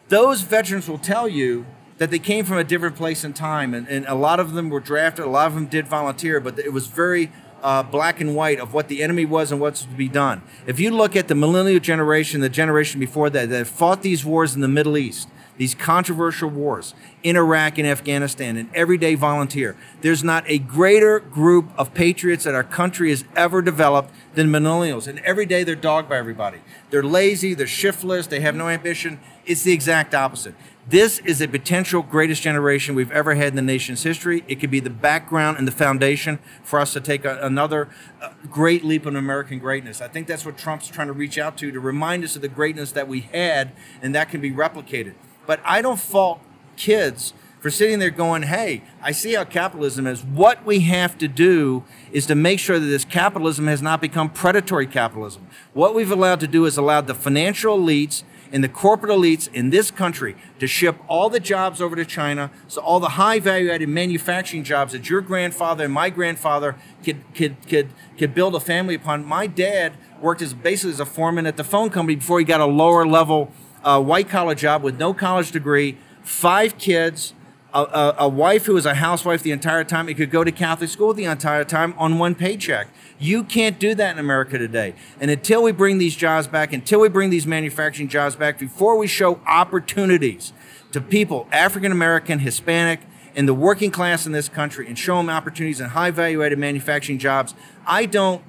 [0.08, 1.66] Those veterans will tell you
[1.98, 4.68] that they came from a different place and time, and, and a lot of them
[4.68, 8.36] were drafted, a lot of them did volunteer, but it was very uh, black and
[8.36, 10.42] white of what the enemy was and what's to be done.
[10.66, 14.54] If you look at the millennial generation, the generation before that, that fought these wars
[14.54, 20.24] in the Middle East, these controversial wars in Iraq and Afghanistan, and everyday volunteer, there's
[20.24, 25.06] not a greater group of patriots that our country has ever developed than millennials.
[25.06, 26.58] And every day they're dogged by everybody.
[26.90, 29.20] They're lazy, they're shiftless, they have no ambition.
[29.46, 30.54] It's the exact opposite.
[30.86, 34.44] This is a potential greatest generation we've ever had in the nation's history.
[34.48, 37.88] It could be the background and the foundation for us to take a, another
[38.20, 40.02] uh, great leap in American greatness.
[40.02, 42.48] I think that's what Trump's trying to reach out to, to remind us of the
[42.48, 45.14] greatness that we had and that can be replicated.
[45.46, 46.40] But I don't fault
[46.76, 47.32] kids
[47.64, 50.22] for sitting there going, hey, I see how capitalism is.
[50.22, 54.28] What we have to do is to make sure that this capitalism has not become
[54.28, 55.46] predatory capitalism.
[55.72, 59.70] What we've allowed to do is allowed the financial elites and the corporate elites in
[59.70, 62.50] this country to ship all the jobs over to China.
[62.68, 67.24] So all the high value added manufacturing jobs that your grandfather and my grandfather could,
[67.34, 69.24] could, could, could build a family upon.
[69.24, 72.60] My dad worked as basically as a foreman at the phone company before he got
[72.60, 73.52] a lower level
[73.84, 77.34] uh, white collar job with no college degree, five kids,
[77.72, 80.06] a, a, a, wife who was a housewife the entire time.
[80.06, 82.88] He could go to Catholic school the entire time on one paycheck.
[83.18, 84.94] You can't do that in America today.
[85.20, 88.96] And until we bring these jobs back, until we bring these manufacturing jobs back, before
[88.96, 90.52] we show opportunities
[90.92, 93.00] to people, African American, Hispanic,
[93.34, 96.58] and the working class in this country, and show them opportunities in high value added
[96.58, 98.42] manufacturing jobs, I don't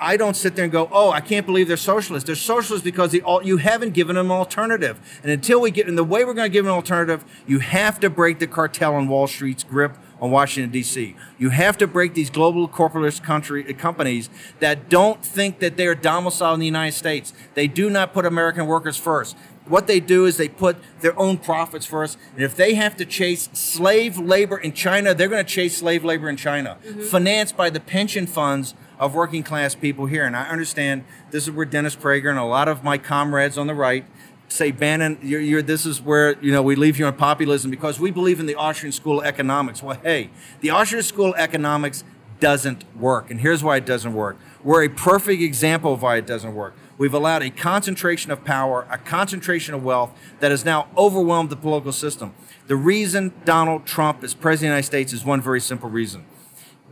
[0.00, 2.26] I don't sit there and go, oh, I can't believe they're socialists.
[2.26, 4.98] They're socialists because the, you haven't given them an alternative.
[5.22, 7.60] And until we get, in the way we're going to give them an alternative, you
[7.60, 11.16] have to break the cartel on Wall Street's grip on Washington, D.C.
[11.38, 16.54] You have to break these global corporatist country, companies that don't think that they're domiciled
[16.54, 17.32] in the United States.
[17.54, 19.36] They do not put American workers first.
[19.66, 22.18] What they do is they put their own profits first.
[22.34, 26.04] And if they have to chase slave labor in China, they're going to chase slave
[26.04, 27.02] labor in China, mm-hmm.
[27.02, 30.24] financed by the pension funds of working class people here.
[30.24, 33.66] And I understand this is where Dennis Prager and a lot of my comrades on
[33.66, 34.04] the right
[34.48, 37.98] say, Bannon, you're, you're, this is where you know we leave you on populism because
[37.98, 39.82] we believe in the Austrian School of Economics.
[39.82, 40.30] Well, hey,
[40.60, 42.04] the Austrian School of Economics
[42.40, 44.36] doesn't work, and here's why it doesn't work.
[44.62, 46.74] We're a perfect example of why it doesn't work.
[46.96, 51.56] We've allowed a concentration of power, a concentration of wealth that has now overwhelmed the
[51.56, 52.34] political system.
[52.66, 56.24] The reason Donald Trump is president of the United States is one very simple reason.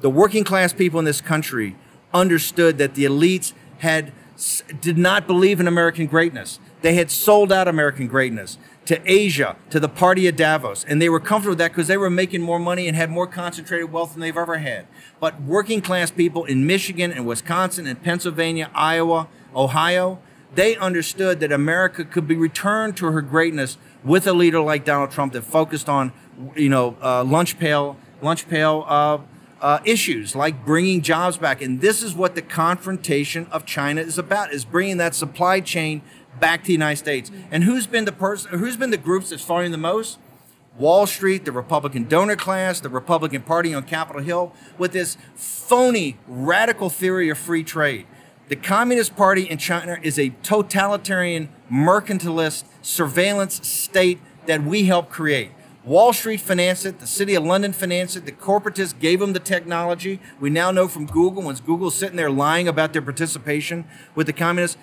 [0.00, 1.76] The working class people in this country
[2.14, 4.12] understood that the elites had
[4.80, 6.58] did not believe in American greatness.
[6.80, 11.08] They had sold out American greatness to Asia, to the party of Davos, and they
[11.08, 14.12] were comfortable with that because they were making more money and had more concentrated wealth
[14.12, 14.86] than they've ever had.
[15.20, 20.18] But working class people in Michigan and Wisconsin and Pennsylvania, Iowa, Ohio,
[20.54, 25.12] they understood that America could be returned to her greatness with a leader like Donald
[25.12, 26.12] Trump that focused on,
[26.56, 29.18] you know, uh, lunch pail, lunch pail uh,
[29.62, 31.62] uh, issues like bringing jobs back.
[31.62, 36.02] And this is what the confrontation of China is about: is bringing that supply chain
[36.38, 37.30] back to the United States.
[37.50, 38.58] And who's been the person?
[38.58, 40.18] Who's been the groups that's fighting the most?
[40.78, 46.16] Wall Street, the Republican donor class, the Republican Party on Capitol Hill, with this phony
[46.26, 48.06] radical theory of free trade.
[48.48, 55.52] The Communist Party in China is a totalitarian, mercantilist surveillance state that we helped create.
[55.84, 59.40] Wall Street financed it, the city of London financed it, the corporatists gave them the
[59.40, 60.20] technology.
[60.38, 64.32] We now know from Google, once Google's sitting there lying about their participation with the
[64.32, 64.76] communists,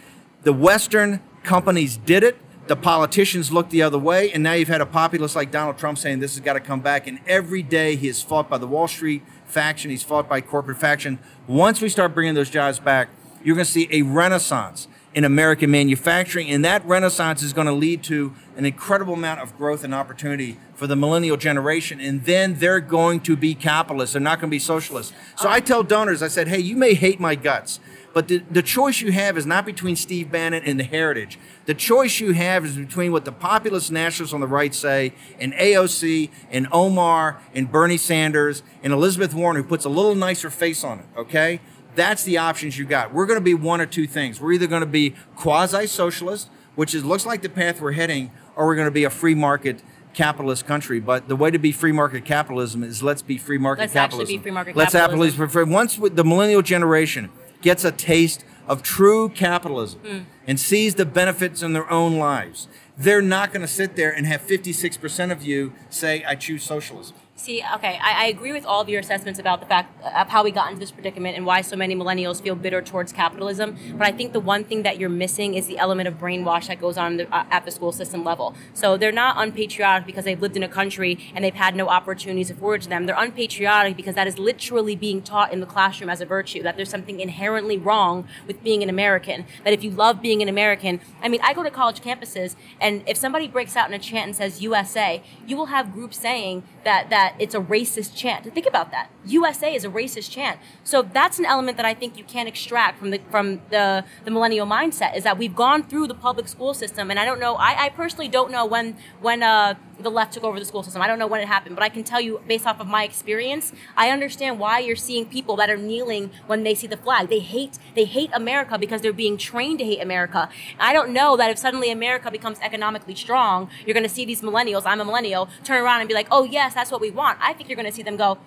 [0.44, 2.38] the Western companies did it.
[2.68, 5.98] The politicians looked the other way, and now you've had a populist like Donald Trump
[5.98, 7.08] saying this has got to come back.
[7.08, 10.78] And every day he is fought by the Wall Street faction, he's fought by corporate
[10.78, 11.18] faction.
[11.48, 13.10] Once we start bringing those jobs back,
[13.44, 16.50] you're going to see a renaissance in American manufacturing.
[16.50, 20.58] And that renaissance is going to lead to an incredible amount of growth and opportunity
[20.76, 22.00] for the millennial generation.
[22.00, 24.14] And then they're going to be capitalists.
[24.14, 25.14] They're not going to be socialists.
[25.36, 27.80] So I tell donors, I said, hey, you may hate my guts,
[28.14, 31.40] but the, the choice you have is not between Steve Bannon and the heritage.
[31.66, 35.54] The choice you have is between what the populist nationalists on the right say, and
[35.54, 40.84] AOC, and Omar, and Bernie Sanders, and Elizabeth Warren, who puts a little nicer face
[40.84, 41.62] on it, okay?
[41.96, 43.14] That's the options you got.
[43.14, 44.40] We're going to be one or two things.
[44.40, 48.32] We're either going to be quasi socialist, which is looks like the path we're heading,
[48.56, 49.82] or we're going to be a free market
[50.14, 51.00] capitalist country.
[51.00, 54.20] But the way to be free market capitalism is let's be free market let's capitalism.
[54.20, 55.40] Let's actually be free market let's capitalism.
[55.40, 57.30] Let's once the millennial generation
[57.62, 60.26] gets a taste of true capitalism mm.
[60.46, 64.28] and sees the benefits in their own lives, they're not going to sit there and
[64.28, 67.16] have 56% of you say, I choose socialism.
[67.40, 70.44] See, okay, I, I, agree with all of your assessments about the fact of how
[70.44, 73.78] we got into this predicament and why so many millennials feel bitter towards capitalism.
[73.94, 76.82] But I think the one thing that you're missing is the element of brainwash that
[76.82, 78.56] goes on the, uh, at the school system level.
[78.74, 82.50] So they're not unpatriotic because they've lived in a country and they've had no opportunities
[82.50, 83.06] afforded to them.
[83.06, 86.62] They're unpatriotic because that is literally being taught in the classroom as a virtue.
[86.62, 89.46] That there's something inherently wrong with being an American.
[89.64, 93.02] That if you love being an American, I mean, I go to college campuses, and
[93.08, 96.64] if somebody breaks out in a chant and says USA, you will have groups saying
[96.84, 98.52] that that that it's a racist chant.
[98.54, 99.10] Think about that.
[99.26, 100.60] USA is a racist chant.
[100.84, 104.32] So that's an element that I think you can't extract from the from the, the
[104.32, 107.56] millennial mindset is that we've gone through the public school system, and I don't know.
[107.56, 111.02] I, I personally don't know when when uh, the left took over the school system.
[111.02, 113.04] I don't know when it happened, but I can tell you based off of my
[113.04, 117.30] experience, I understand why you're seeing people that are kneeling when they see the flag.
[117.30, 120.50] They hate they hate America because they're being trained to hate America.
[120.80, 124.42] I don't know that if suddenly America becomes economically strong, you're going to see these
[124.42, 124.84] millennials.
[124.86, 125.50] I'm a millennial.
[125.64, 127.86] Turn around and be like, "Oh yes, that's what we want." I think you're going
[127.86, 128.38] to see them go,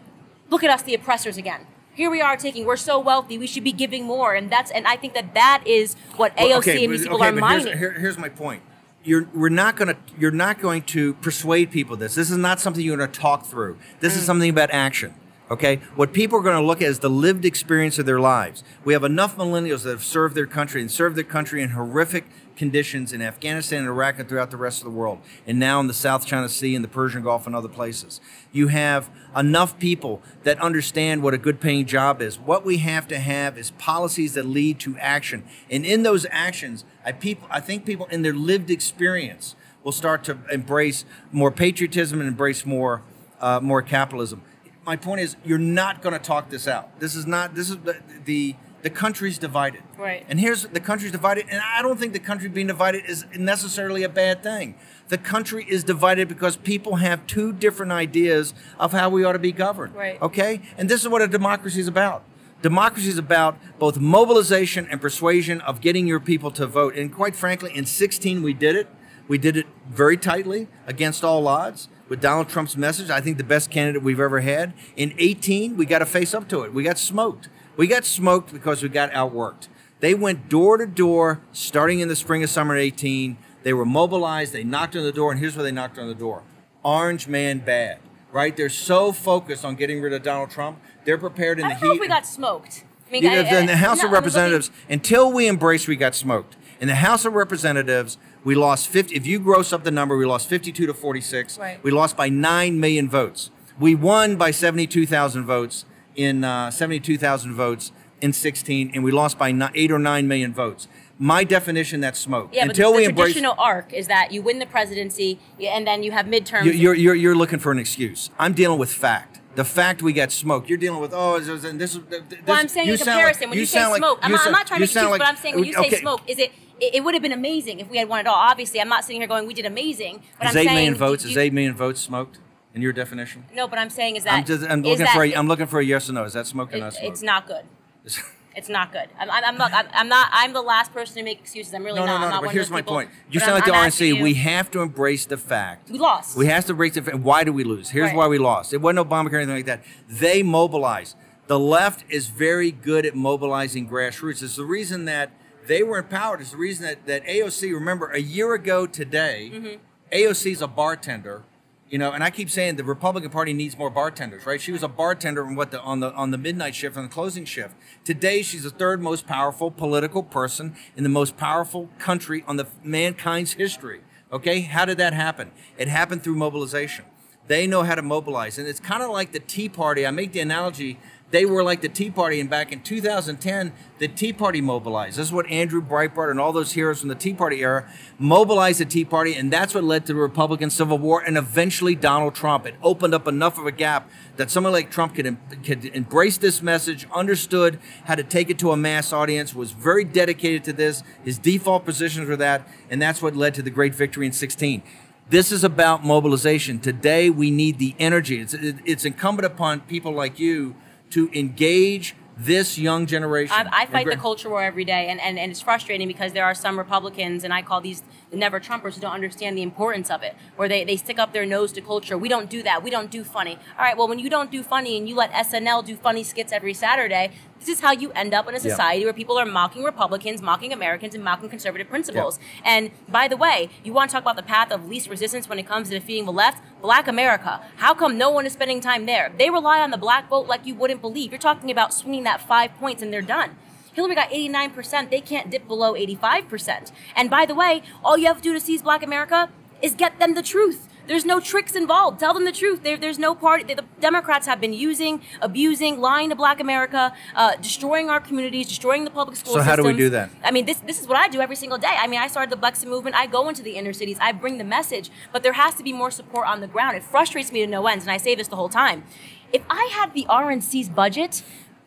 [0.50, 2.64] "Look at us, the oppressors again." Here we are taking.
[2.64, 3.36] We're so wealthy.
[3.36, 4.70] We should be giving more, and that's.
[4.70, 7.32] And I think that that is what AOC Well, okay, and these people okay, are
[7.32, 7.66] mining.
[7.66, 8.62] Here's, here- here's my point.
[9.04, 12.14] You're we're not going to you're not going to persuade people this.
[12.14, 13.78] This is not something you're going to talk through.
[14.00, 14.18] This Mm.
[14.18, 15.14] is something about action.
[15.50, 18.62] Okay, what people are going to look at is the lived experience of their lives.
[18.84, 22.24] We have enough millennials that have served their country and served their country in horrific
[22.56, 25.86] conditions in Afghanistan and Iraq and throughout the rest of the world, and now in
[25.86, 28.20] the South China Sea and the Persian Gulf and other places.
[28.52, 32.38] You have enough people that understand what a good paying job is.
[32.38, 35.44] What we have to have is policies that lead to action.
[35.70, 40.24] And in those actions, I, people, I think people in their lived experience will start
[40.24, 43.02] to embrace more patriotism and embrace more,
[43.40, 44.42] uh, more capitalism.
[44.84, 46.98] My point is, you're not going to talk this out.
[46.98, 47.54] This is not.
[47.54, 49.82] This is the the, the country's divided.
[49.96, 50.26] Right.
[50.28, 54.02] And here's the country's divided, and I don't think the country being divided is necessarily
[54.02, 54.74] a bad thing.
[55.08, 59.38] The country is divided because people have two different ideas of how we ought to
[59.38, 59.94] be governed.
[59.94, 60.20] Right.
[60.20, 60.60] Okay?
[60.76, 62.24] And this is what a democracy is about.
[62.62, 66.94] Democracy is about both mobilization and persuasion of getting your people to vote.
[66.94, 68.88] And quite frankly, in 16 we did it.
[69.28, 73.10] We did it very tightly against all odds with Donald Trump's message.
[73.10, 74.74] I think the best candidate we've ever had.
[74.96, 76.72] In 18, we got to face up to it.
[76.72, 77.48] We got smoked.
[77.76, 79.68] We got smoked because we got outworked.
[80.00, 83.36] They went door to door starting in the spring of summer 18.
[83.62, 84.52] They were mobilized.
[84.52, 86.42] They knocked on the door, and here's where they knocked on the door
[86.82, 87.98] Orange man bad,
[88.32, 88.56] right?
[88.56, 92.00] They're so focused on getting rid of Donald Trump, they're prepared in the heat.
[92.00, 92.84] we got smoked.
[93.08, 96.56] I mean, I- in the House no, of Representatives, until we embraced, we got smoked.
[96.80, 99.14] In the House of Representatives, we lost 50.
[99.14, 101.58] If you gross up the number, we lost 52 to 46.
[101.58, 101.82] Right.
[101.84, 103.50] We lost by 9 million votes.
[103.78, 105.84] We won by 72,000 votes
[106.16, 110.52] in uh, 72,000 votes in 16, and we lost by ni- 8 or 9 million
[110.54, 110.86] votes.
[111.18, 112.50] My definition, that's smoke.
[112.52, 113.26] Yeah, until but the we embrace.
[113.34, 116.64] traditional arc is that you win the presidency and then you have midterms.
[116.64, 118.30] You- You're, you're, you're looking for an excuse.
[118.38, 119.40] I'm dealing with fact.
[119.54, 120.68] The fact we got smoked.
[120.68, 121.98] You're dealing with oh, this, this, this
[122.46, 124.30] well, I'm saying you in sound like- comparison, when you, say sound like- smoke, I'm,
[124.30, 125.90] you not, I'm not trying you to excuses, like- but I'm saying when you say
[126.00, 128.34] smoke, is it, it, it would have been amazing if we had won it all.
[128.34, 130.22] Obviously, I'm not sitting here going, we did amazing.
[130.38, 131.24] But Is I'm eight saying, million votes?
[131.24, 132.38] you- Is eight million votes smoked
[132.74, 133.44] in your definition?
[133.54, 134.34] No, but I'm saying is that.
[134.34, 136.24] I'm just I'm looking for a, I'm looking for a yes or no.
[136.24, 137.64] Is that smoke or it- not it's not good.
[138.54, 139.08] It's not good.
[139.18, 140.28] I'm, I'm, I'm, not, I'm, not.
[140.30, 141.72] I'm the last person to make excuses.
[141.72, 142.18] I'm really No, not.
[142.20, 142.36] no, I'm no.
[142.36, 142.96] no but here's my people.
[142.96, 143.10] point.
[143.30, 144.22] You sound I'm- like the I'm RNC.
[144.22, 145.90] We have to embrace the fact.
[145.90, 146.36] We lost.
[146.36, 147.16] We have to embrace the fact.
[147.20, 147.88] Why do we lose?
[147.88, 148.14] Here's Right.
[148.16, 148.74] why we lost.
[148.74, 149.82] It wasn't Obamacare or anything like that.
[150.06, 151.16] They mobilized.
[151.46, 154.42] The left is very good at mobilizing grassroots.
[154.42, 155.30] It's the reason that
[155.66, 156.42] they were empowered.
[156.42, 159.76] It's the reason that, that AOC, remember, a year ago today, Mm-hmm.
[160.12, 161.44] AOC is a bartender.
[161.92, 164.58] You know, and I keep saying the Republican Party needs more bartenders, right?
[164.58, 167.10] She was a bartender on what the on the on the midnight shift on the
[167.10, 167.74] closing shift.
[168.02, 172.66] Today, she's the third most powerful political person in the most powerful country on the
[172.82, 174.00] mankind's history.
[174.32, 175.50] Okay, how did that happen?
[175.76, 177.04] It happened through mobilization.
[177.46, 180.06] They know how to mobilize, and it's kind of like the Tea Party.
[180.06, 180.98] I make the analogy.
[181.32, 185.16] They were like the Tea Party, and back in 2010, the Tea Party mobilized.
[185.16, 188.80] This is what Andrew Breitbart and all those heroes from the Tea Party era mobilized
[188.80, 192.34] the Tea Party, and that's what led to the Republican Civil War and eventually Donald
[192.34, 192.66] Trump.
[192.66, 196.60] It opened up enough of a gap that someone like Trump could, could embrace this
[196.60, 201.02] message, understood how to take it to a mass audience, was very dedicated to this.
[201.24, 204.82] His default positions were that, and that's what led to the great victory in 16.
[205.30, 206.78] This is about mobilization.
[206.78, 208.38] Today, we need the energy.
[208.38, 210.76] It's, it's incumbent upon people like you
[211.12, 213.54] to engage this young generation.
[213.54, 216.44] I, I fight the culture war every day, and, and, and it's frustrating because there
[216.44, 218.02] are some Republicans, and I call these
[218.32, 221.46] never Trumpers, who don't understand the importance of it, where they, they stick up their
[221.46, 222.16] nose to culture.
[222.16, 222.82] We don't do that.
[222.82, 223.58] We don't do funny.
[223.78, 226.52] All right, well, when you don't do funny and you let SNL do funny skits
[226.52, 227.32] every Saturday,
[227.64, 228.70] this is how you end up in a Yeah.
[228.70, 232.38] society where people are mocking Republicans, mocking Americans, and mocking conservative principles.
[232.64, 235.58] And by the way, you want to talk about the path of least resistance when
[235.58, 236.62] it comes to defeating the left?
[236.80, 237.60] Black America.
[237.76, 239.32] How come no one is spending time there?
[239.38, 241.30] They rely on the black vote like you wouldn't believe.
[241.30, 243.56] You're talking about swinging that five points and they're done.
[243.92, 245.10] Hillary got 89%.
[245.10, 246.90] They can't dip below 85%.
[247.14, 249.50] And by the way, all you have to do to seize black America
[249.80, 250.88] is get them the truth.
[251.06, 252.20] There's no tricks involved.
[252.20, 252.82] Tell them the truth.
[252.82, 253.74] There, there's no party.
[253.74, 259.04] The Democrats have been using, abusing, lying to Black America, uh, destroying our communities, destroying
[259.04, 259.54] the public school.
[259.54, 260.30] So how do we do that?
[260.44, 261.96] I mean, this this is what I do every single day.
[261.98, 263.16] I mean, I started the Blexit movement.
[263.16, 264.18] I go into the inner cities.
[264.20, 266.96] I bring the message, but there has to be more support on the ground.
[266.96, 269.04] It frustrates me to no ends, and I say this the whole time.
[269.52, 271.42] If I had the RNC's budget,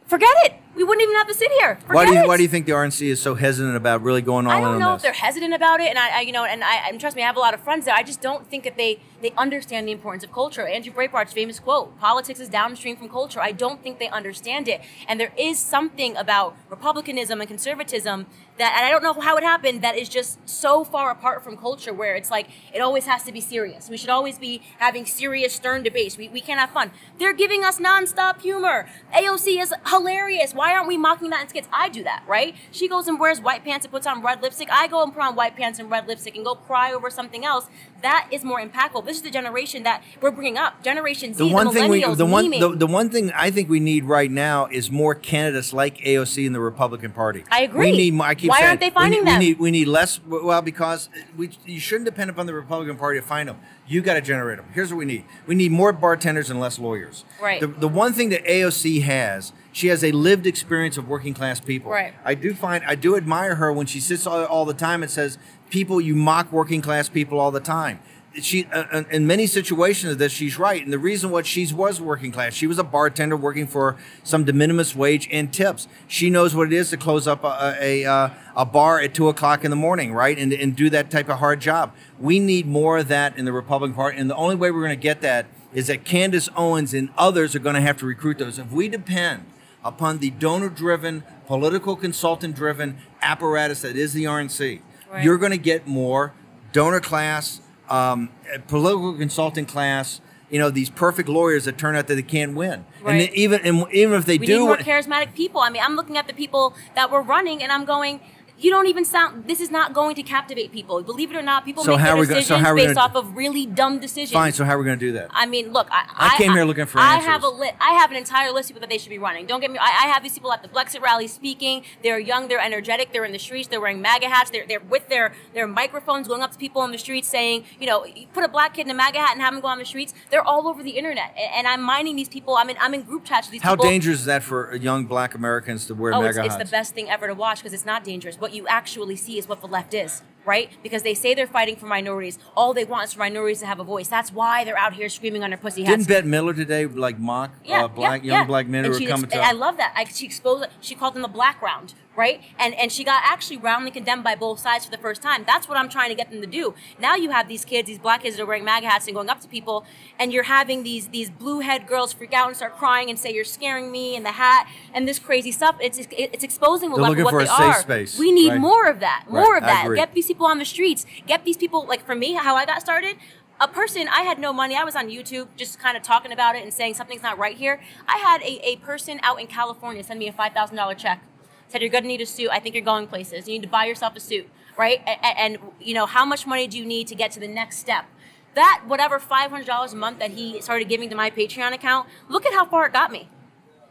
[0.05, 0.53] forget it.
[0.75, 1.79] We wouldn't even have to sit here.
[1.87, 2.27] Why do you.
[2.27, 4.57] Why do you think the RNC is so hesitant about really going all in?
[4.57, 4.97] I don't on know this?
[4.97, 7.23] if they're hesitant about it, and I, I you know, and I, and trust me,
[7.23, 7.95] I have a lot of friends there.
[7.95, 10.67] I just don't think that they they understand the importance of culture.
[10.67, 14.81] Andrew Breitbart's famous quote: "Politics is downstream from culture." I don't think they understand it,
[15.07, 18.25] and there is something about republicanism and conservatism
[18.57, 21.57] that, and I don't know how it happened, that is just so far apart from
[21.57, 23.89] culture, where it's like it always has to be serious.
[23.89, 26.17] We should always be having serious, stern debates.
[26.17, 26.91] We we can't have fun.
[27.17, 28.87] They're giving us nonstop humor.
[29.13, 30.53] AOC is hilarious.
[30.53, 31.67] Why aren't we mocking that in skits?
[31.71, 32.55] I do that, right?
[32.71, 34.69] She goes and wears white pants and puts on red lipstick.
[34.71, 37.45] I go and put on white pants and red lipstick and go cry over something
[37.45, 37.67] else.
[38.01, 39.05] That is more impactful.
[39.05, 40.83] This is the generation that we're bringing up.
[40.83, 43.69] Generation Z, the one the thing we, the one, the, the one thing I think
[43.69, 47.43] we need right now is more candidates like AOC in the Republican Party.
[47.49, 47.91] I agree.
[47.91, 48.13] We need.
[48.13, 49.39] more- I keep Why saying, aren't they we finding need, them?
[49.39, 50.19] We need, we need less.
[50.25, 53.57] Well, because we you shouldn't depend upon the Republican Party to find them.
[53.87, 54.67] You got to generate them.
[54.73, 57.23] Here's what we need: we need more bartenders and less lawyers.
[57.41, 57.59] Right.
[57.59, 61.59] The, the one thing that AOC has, she has a lived experience of working class
[61.59, 61.91] people.
[61.91, 62.13] Right.
[62.23, 65.11] I do find I do admire her when she sits all, all the time and
[65.11, 65.37] says,
[65.69, 67.99] "People, you mock working class people all the time."
[68.35, 72.31] She uh, in many situations that she's right, and the reason what she was working
[72.31, 75.89] class, she was a bartender working for some de minimis wage and tips.
[76.07, 79.27] She knows what it is to close up a a, a, a bar at two
[79.27, 81.93] o'clock in the morning, right, and and do that type of hard job.
[82.17, 84.97] We need more of that in the Republican Party, and the only way we're going
[84.97, 88.37] to get that is that Candace Owens and others are going to have to recruit
[88.37, 88.57] those.
[88.57, 89.43] If we depend
[89.85, 94.81] upon the donor driven, political consultant driven apparatus that is the RNC.
[95.11, 95.23] Right.
[95.23, 96.33] You're going to get more
[96.73, 98.29] donor class, um,
[98.67, 100.19] political consulting class.
[100.49, 103.17] You know these perfect lawyers that turn out that they can't win, and Right.
[103.17, 105.59] then even and even if they do we do, need more charismatic people.
[105.59, 108.19] I mean, I'm looking at the people that were running, and I'm going.
[108.57, 109.47] You don't even sound.
[109.47, 111.01] This is not going to captivate people.
[111.03, 112.95] Believe it or not, people So make their are we gonna- decisions so how based
[112.95, 114.31] gonna- off of really dumb decisions.
[114.31, 114.53] fine.
[114.53, 115.27] So how are we going to do that?
[115.31, 117.27] I mean, look, I, I came here looking for I answers.
[117.31, 119.45] have a li- I have an entire list of people that they should be running.
[119.45, 119.77] Don't get me.
[119.77, 121.83] I, I have these people at the Blexit rally speaking.
[122.01, 122.47] They're young.
[122.47, 123.11] They're energetic.
[123.11, 123.67] They're in the streets.
[123.67, 124.51] They're wearing MAGA hats.
[124.51, 127.87] They're they're with their their microphones going up to people on the streets saying, you
[127.87, 129.79] know, you put a black kid in a MAGA hat and have them go on
[129.79, 130.13] the streets.
[130.31, 132.55] They're all over the internet, A- and, I'm minding these people.
[132.55, 133.69] I'm in I'm in group chats with these people.
[133.69, 133.89] How people.
[133.89, 136.93] dangerous is that for young Black Americans to wear Oh, MAGA it's, it's the best
[136.93, 138.37] thing ever to watch because it's not dangerous.
[138.45, 140.69] What you actually see is what the left is, right?
[140.83, 142.37] Because they say they're fighting for minorities.
[142.55, 144.07] All they want is for minorities to have a voice.
[144.07, 146.05] That's why they're out here screaming on their pussy hats.
[146.05, 148.45] Didn't Bette Midler today like mock yeah, uh, black yeah, young yeah.
[148.45, 149.43] black men and who were coming ex- to?
[149.43, 149.93] I love that.
[149.97, 150.67] I, she exposed.
[150.79, 152.41] She called them the black round, right?
[152.57, 155.43] And and she got actually roundly condemned by both sides for the first time.
[155.45, 156.73] That's what I'm trying to get them to do.
[156.99, 159.29] Now you have these kids, these black kids that are wearing MAGA hats and going
[159.29, 159.85] up to people,
[160.19, 163.33] and you're having these these blue head girls freak out and start crying and say
[163.33, 165.75] you're scaring me and the hat and this crazy stuff.
[165.81, 167.81] It's it's exposing the They're looking what for they a safe are.
[167.81, 168.59] space, We need right.
[168.61, 169.23] more of that.
[169.27, 169.89] Right, More of that.
[169.95, 171.05] Get these people on the streets.
[171.27, 173.15] Get these people like for me, how I got started.
[173.57, 174.75] A person, I had no money.
[174.75, 177.55] I was on YouTube just kind of talking about it and saying something's not right
[177.55, 177.79] here.
[178.05, 181.23] I had a, a person out in California send me a $5,000 check.
[181.67, 182.49] Said, You're going to need a suit.
[182.51, 183.47] I think you're going places.
[183.47, 185.01] You need to buy yourself a suit, right?
[185.05, 187.77] And, and, you know, how much money do you need to get to the next
[187.77, 188.05] step?
[188.53, 192.53] That, whatever $500 a month that he started giving to my Patreon account, look at
[192.53, 193.29] how far it got me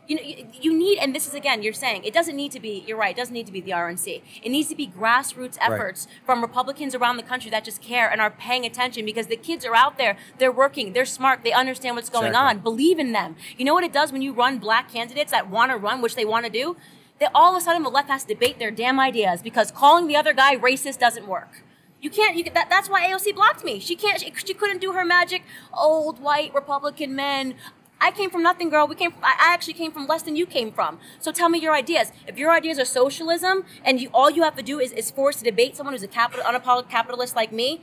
[0.06, 2.60] you know, you, you need, and this is again, you're saying it doesn't need to
[2.60, 2.84] be.
[2.86, 3.14] You're right.
[3.14, 4.22] It doesn't need to be the RNC.
[4.42, 8.20] It needs to be grassroots efforts from Republicans around the country that just care and
[8.20, 10.16] are paying attention because the kids are out there.
[10.38, 10.92] They're working.
[10.92, 11.42] They're smart.
[11.42, 12.50] They understand what's going Exactly.
[12.50, 12.58] on.
[12.58, 13.36] Believe in them.
[13.56, 16.16] You know what it does when you run black candidates that want to run, which
[16.16, 16.76] they want to do.
[17.24, 20.08] That all of a sudden the left has to debate their damn ideas because calling
[20.08, 21.62] the other guy racist doesn't work.
[22.02, 22.36] You can't.
[22.36, 23.80] You, that, that's why AOC blocked me.
[23.80, 24.20] She can't.
[24.20, 25.42] She, she couldn't do her magic.
[25.72, 27.54] Old white Republican men.
[27.98, 28.86] I came from nothing, girl.
[28.86, 29.14] We came.
[29.22, 30.98] I I actually came from less than you came from.
[31.18, 32.12] So tell me your ideas.
[32.26, 35.36] If your ideas are socialism, and you all you have to do is, is force
[35.36, 37.80] to debate someone who's a capital unapologetic capitalist like me,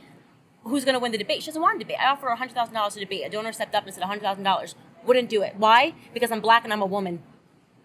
[0.62, 1.42] who's going to win the debate?
[1.42, 1.98] She doesn't want to debate.
[2.00, 3.26] I offer her hundred thousand dollars to debate.
[3.26, 4.76] A donor stepped up and said hundred thousand dollars.
[5.04, 5.56] Wouldn't do it.
[5.56, 5.94] Why?
[6.14, 7.24] Because I'm black and I'm a woman.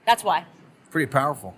[0.05, 0.45] That's why.
[0.89, 1.55] Pretty powerful.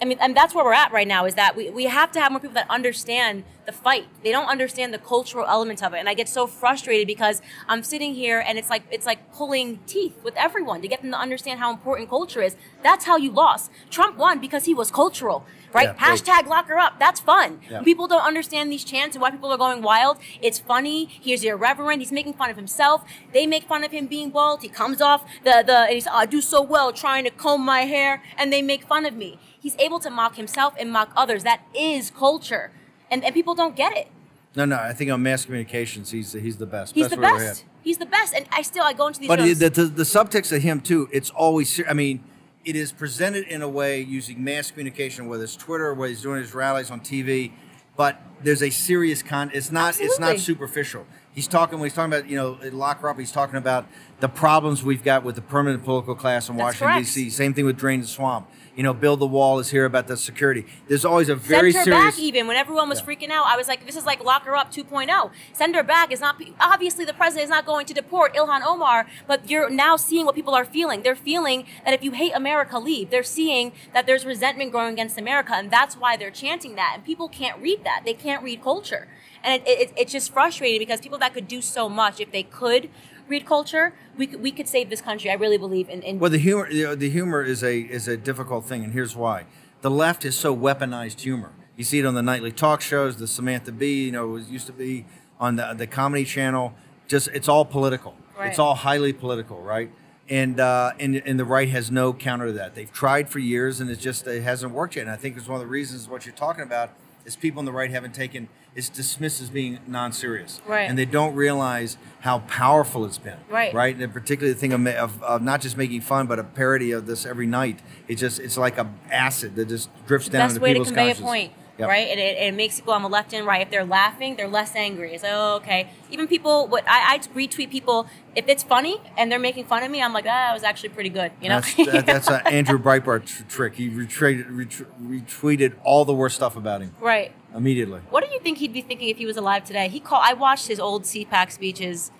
[0.00, 2.20] I mean, and that's where we're at right now is that we, we have to
[2.20, 4.06] have more people that understand the fight.
[4.22, 5.98] They don't understand the cultural element of it.
[5.98, 9.78] And I get so frustrated because I'm sitting here and it's like it's like pulling
[9.86, 12.56] teeth with everyone to get them to understand how important culture is.
[12.82, 13.72] That's how you lost.
[13.90, 15.44] Trump won because he was cultural.
[15.72, 15.88] Right?
[15.88, 15.94] Yeah.
[15.94, 16.98] Hashtag lock her up.
[16.98, 17.60] That's fun.
[17.70, 17.82] Yeah.
[17.82, 20.18] People don't understand these chants and why people are going wild.
[20.40, 21.04] It's funny.
[21.06, 22.00] He's irreverent.
[22.00, 23.04] He's making fun of himself.
[23.32, 24.62] They make fun of him being bald.
[24.62, 27.64] He comes off the the and he's oh, I do so well trying to comb
[27.64, 29.38] my hair, and they make fun of me.
[29.60, 31.44] He's able to mock himself and mock others.
[31.44, 32.72] That is culture,
[33.10, 34.08] and and people don't get it.
[34.56, 36.94] No, no, I think on mass communications, he's he's the best.
[36.94, 37.64] He's best the best.
[37.82, 40.54] He's the best, and I still I go into these But the, the, the subtext
[40.54, 41.80] of him too, it's always.
[41.88, 42.24] I mean,
[42.68, 46.38] it is presented in a way using mass communication, whether it's Twitter, whether he's doing
[46.38, 47.50] his rallies on TV.
[47.96, 49.50] But there's a serious con.
[49.54, 49.98] It's not.
[49.98, 51.06] It's not superficial.
[51.32, 53.18] He's talking when he's talking about you know lock her up.
[53.18, 53.86] He's talking about
[54.20, 56.98] the problems we've got with the permanent political class in That's Washington.
[56.98, 57.30] D.C.
[57.30, 58.50] Same thing with drain the swamp.
[58.78, 60.64] You know, build the wall is here about the security.
[60.86, 62.14] There's always a very Send her serious.
[62.14, 63.44] back even when everyone was freaking out.
[63.46, 65.32] I was like, this is like lock her up 2.0.
[65.52, 69.08] Send her back is not obviously the president is not going to deport Ilhan Omar,
[69.26, 71.02] but you're now seeing what people are feeling.
[71.02, 73.10] They're feeling that if you hate America, leave.
[73.10, 76.92] They're seeing that there's resentment growing against America, and that's why they're chanting that.
[76.94, 78.02] And people can't read that.
[78.04, 79.08] They can't read culture,
[79.42, 82.44] and it, it, it's just frustrating because people that could do so much if they
[82.44, 82.90] could
[83.28, 85.30] read culture, we could, we could save this country.
[85.30, 86.02] I really believe in.
[86.02, 89.14] in Well, the humor, the, the humor is a is a difficult thing, and here's
[89.14, 89.46] why:
[89.82, 91.52] the left is so weaponized humor.
[91.76, 94.50] You see it on the nightly talk shows, the Samantha Bee, you know, it was,
[94.50, 95.06] used to be
[95.38, 96.74] on the the Comedy Channel.
[97.06, 98.16] Just it's all political.
[98.38, 98.48] Right.
[98.50, 99.90] It's all highly political, right?
[100.28, 102.74] And uh, and and the right has no counter to that.
[102.74, 105.02] They've tried for years, and it just it hasn't worked yet.
[105.02, 106.90] And I think it's one of the reasons what you're talking about
[107.28, 110.88] is people on the right haven't taken it's dismissed as being non-serious, Right.
[110.88, 113.74] And they don't realize how powerful it's been, Right.
[113.74, 116.92] Right, and particularly the thing of, of, of not just making fun, but a parody
[116.92, 117.80] of this every night.
[118.06, 120.88] It just it's like a acid that just drifts down best into way to people's
[120.88, 121.88] convey a point, Yep.
[121.88, 122.08] right?
[122.08, 123.62] And it, it makes people on the left and right.
[123.62, 125.14] If they're laughing, they're less angry.
[125.14, 125.90] It's like, oh, okay.
[126.10, 129.90] Even people, what I, I retweet people if it's funny and they're making fun of
[129.90, 130.02] me.
[130.02, 131.30] I'm like, ah, that was actually pretty good.
[131.40, 131.60] You know?
[131.60, 133.76] That's, that, that's an Andrew Breitbart tr- trick.
[133.76, 137.32] He retweeted, retr- retweeted all the worst stuff about him right.
[137.54, 138.00] immediately.
[138.10, 139.88] What do you think he'd be thinking if he was alive today?
[139.88, 140.24] He called.
[140.24, 142.10] I watched his old CPAC speeches,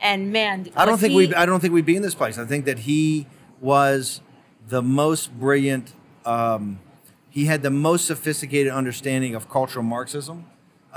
[0.00, 1.34] and man, I don't think we.
[1.34, 2.36] I don't think we'd be in this place.
[2.36, 3.26] I think that he
[3.60, 4.20] was
[4.68, 5.94] the most brilliant.
[6.24, 6.80] Um,
[7.36, 10.46] he had the most sophisticated understanding of cultural Marxism.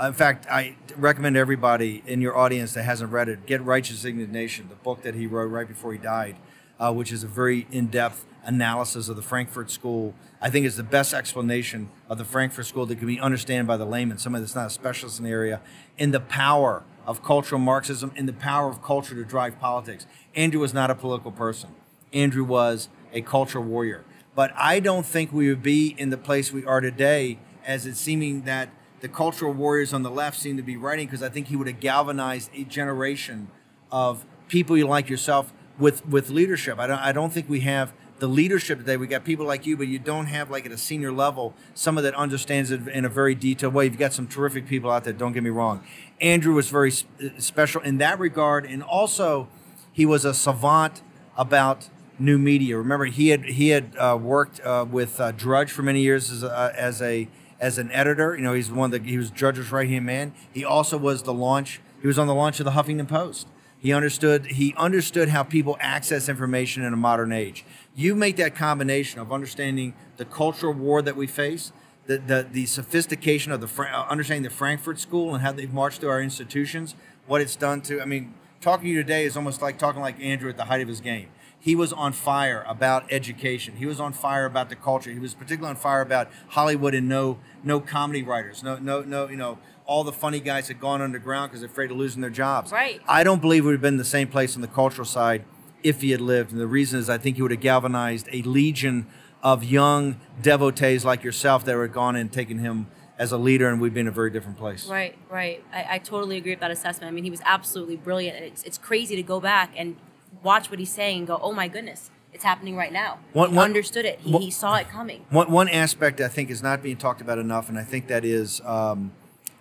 [0.00, 4.06] Uh, in fact, I recommend everybody in your audience that hasn't read it get Righteous
[4.06, 6.36] Indignation, the book that he wrote right before he died,
[6.78, 10.14] uh, which is a very in-depth analysis of the Frankfurt School.
[10.40, 13.76] I think is the best explanation of the Frankfurt School that can be understood by
[13.76, 15.60] the layman, somebody that's not a specialist in the area,
[15.98, 20.06] in the power of cultural Marxism, in the power of culture to drive politics.
[20.34, 21.74] Andrew was not a political person.
[22.14, 24.06] Andrew was a cultural warrior.
[24.40, 28.00] But I don't think we would be in the place we are today as it's
[28.00, 28.70] seeming that
[29.00, 31.66] the cultural warriors on the left seem to be writing because I think he would
[31.66, 33.48] have galvanized a generation
[33.92, 36.78] of people like yourself with with leadership.
[36.78, 38.96] I don't I don't think we have the leadership today.
[38.96, 42.04] We got people like you, but you don't have like at a senior level someone
[42.04, 43.84] that understands it in a very detailed way.
[43.84, 45.12] You've got some terrific people out there.
[45.12, 45.84] Don't get me wrong.
[46.18, 47.04] Andrew was very s-
[47.36, 49.48] special in that regard, and also
[49.92, 51.02] he was a savant
[51.36, 51.90] about
[52.20, 52.76] new media.
[52.76, 56.42] Remember, he had he had uh, worked uh, with uh, Drudge for many years as
[56.42, 58.36] a, as a as an editor.
[58.36, 60.34] You know, he's one of the he was Drudge's right hand man.
[60.52, 61.80] He also was the launch.
[62.00, 63.46] He was on the launch of the Huffington Post.
[63.78, 67.64] He understood he understood how people access information in a modern age.
[67.94, 71.72] You make that combination of understanding the cultural war that we face,
[72.06, 76.00] the the, the sophistication of the uh, understanding the Frankfurt School and how they've marched
[76.00, 76.94] through our institutions,
[77.26, 78.02] what it's done to.
[78.02, 80.82] I mean, talking to you today is almost like talking like Andrew at the height
[80.82, 81.28] of his game.
[81.60, 83.76] He was on fire about education.
[83.76, 85.10] He was on fire about the culture.
[85.10, 88.62] He was particularly on fire about Hollywood and no no comedy writers.
[88.62, 91.90] No no no you know all the funny guys had gone underground because they're afraid
[91.90, 92.72] of losing their jobs.
[92.72, 93.00] Right.
[93.06, 95.44] I don't believe we would have been in the same place on the cultural side
[95.82, 96.52] if he had lived.
[96.52, 99.06] And the reason is I think he would have galvanized a legion
[99.42, 102.86] of young devotees like yourself that would have gone and taken him
[103.18, 104.88] as a leader, and we'd be in a very different place.
[104.88, 105.62] Right, right.
[105.70, 107.08] I, I totally agree with that assessment.
[107.08, 109.96] I mean, he was absolutely brilliant, and it's it's crazy to go back and
[110.42, 113.56] watch what he's saying and go, "Oh my goodness, it's happening right now." One- he
[113.56, 114.20] one- understood it.
[114.20, 115.24] He, one- he saw it coming.
[115.30, 118.24] One, one aspect I think is not being talked about enough, and I think that
[118.24, 119.12] is um,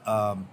[0.05, 0.47] um,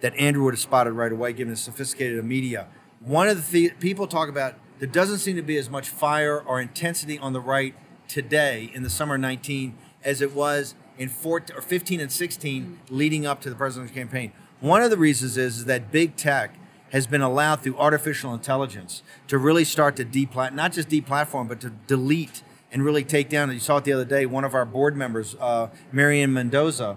[0.00, 2.66] that Andrew would have spotted right away, given the sophisticated media.
[3.00, 6.38] One of the th- people talk about there doesn't seem to be as much fire
[6.40, 7.74] or intensity on the right
[8.08, 9.74] today in the summer of 19
[10.04, 14.32] as it was in 14, or 15 and 16 leading up to the presidential campaign.
[14.60, 16.54] One of the reasons is, is that big tech
[16.90, 21.60] has been allowed through artificial intelligence to really start to deplat not just deplatform, but
[21.60, 23.50] to delete and really take down.
[23.52, 24.26] You saw it the other day.
[24.26, 26.96] One of our board members, uh, Mary Ann Mendoza,